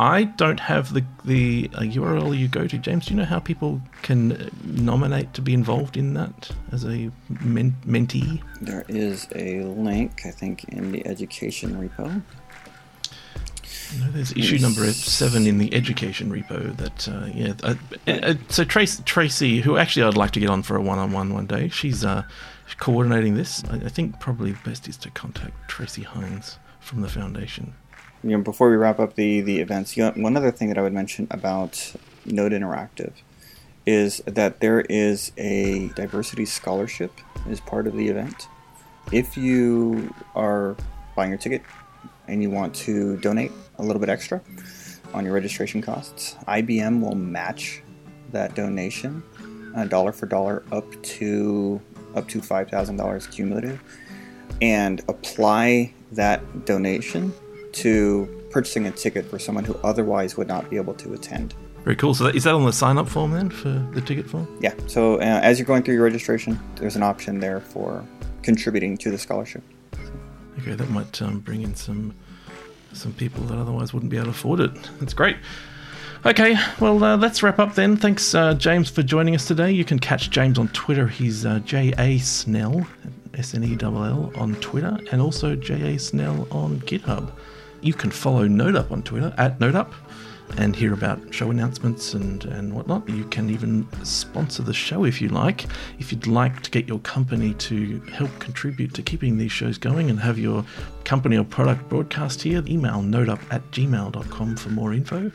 [0.00, 3.06] I don't have the the uh, URL you go to, James.
[3.06, 7.10] Do you know how people can uh, nominate to be involved in that as a
[7.40, 8.40] men- mentee?
[8.60, 12.22] There is a link, I think, in the education repo.
[13.98, 16.76] No, there's issue number seven in the education repo.
[16.76, 17.54] That uh, yeah.
[17.64, 17.74] Uh,
[18.06, 21.46] uh, so Tracy, Tracy, who actually I'd like to get on for a one-on-one one
[21.46, 21.70] day.
[21.70, 22.22] She's uh,
[22.78, 23.64] coordinating this.
[23.64, 27.74] I, I think probably best is to contact Tracy Hinds from the foundation
[28.22, 30.78] you know, before we wrap up the the events, you know, one other thing that
[30.78, 31.94] I would mention about
[32.26, 33.12] Node Interactive
[33.86, 37.12] is that there is a diversity scholarship
[37.48, 38.48] as part of the event.
[39.12, 40.76] If you are
[41.16, 41.62] buying your ticket
[42.26, 44.42] and you want to donate a little bit extra
[45.14, 47.82] on your registration costs, IBM will match
[48.32, 49.22] that donation
[49.74, 51.80] uh, dollar for dollar up to
[52.14, 53.80] up to five thousand dollars cumulative,
[54.60, 57.32] and apply that donation
[57.82, 61.54] to purchasing a ticket for someone who otherwise would not be able to attend.
[61.84, 62.14] Very cool.
[62.14, 64.46] So, that, is that on the sign up form then for the ticket form?
[64.60, 64.74] Yeah.
[64.86, 68.04] So, uh, as you're going through your registration, there's an option there for
[68.42, 69.62] contributing to the scholarship.
[70.60, 72.14] Okay, that might um, bring in some
[72.92, 74.72] some people that otherwise wouldn't be able to afford it.
[74.98, 75.36] That's great.
[76.26, 77.96] Okay, well, uh, let's wrap up then.
[77.96, 79.70] Thanks, uh, James, for joining us today.
[79.70, 81.06] You can catch James on Twitter.
[81.06, 82.86] He's uh, J A Snell,
[83.34, 87.30] S N E L L, on Twitter, and also J A Snell on GitHub.
[87.80, 89.92] You can follow NodeUp on Twitter at NodeUp
[90.56, 93.08] and hear about show announcements and, and whatnot.
[93.08, 95.66] You can even sponsor the show if you like.
[95.98, 100.10] If you'd like to get your company to help contribute to keeping these shows going
[100.10, 100.64] and have your
[101.04, 105.30] company or product broadcast here, email nodeup at gmail.com for more info.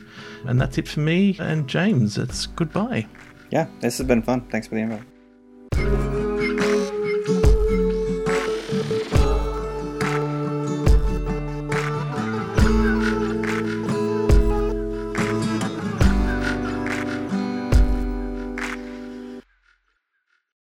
[0.46, 2.18] And that's it for me and James.
[2.18, 3.08] It's goodbye.
[3.52, 4.42] Yeah, this has been fun.
[4.50, 6.23] Thanks for the invite.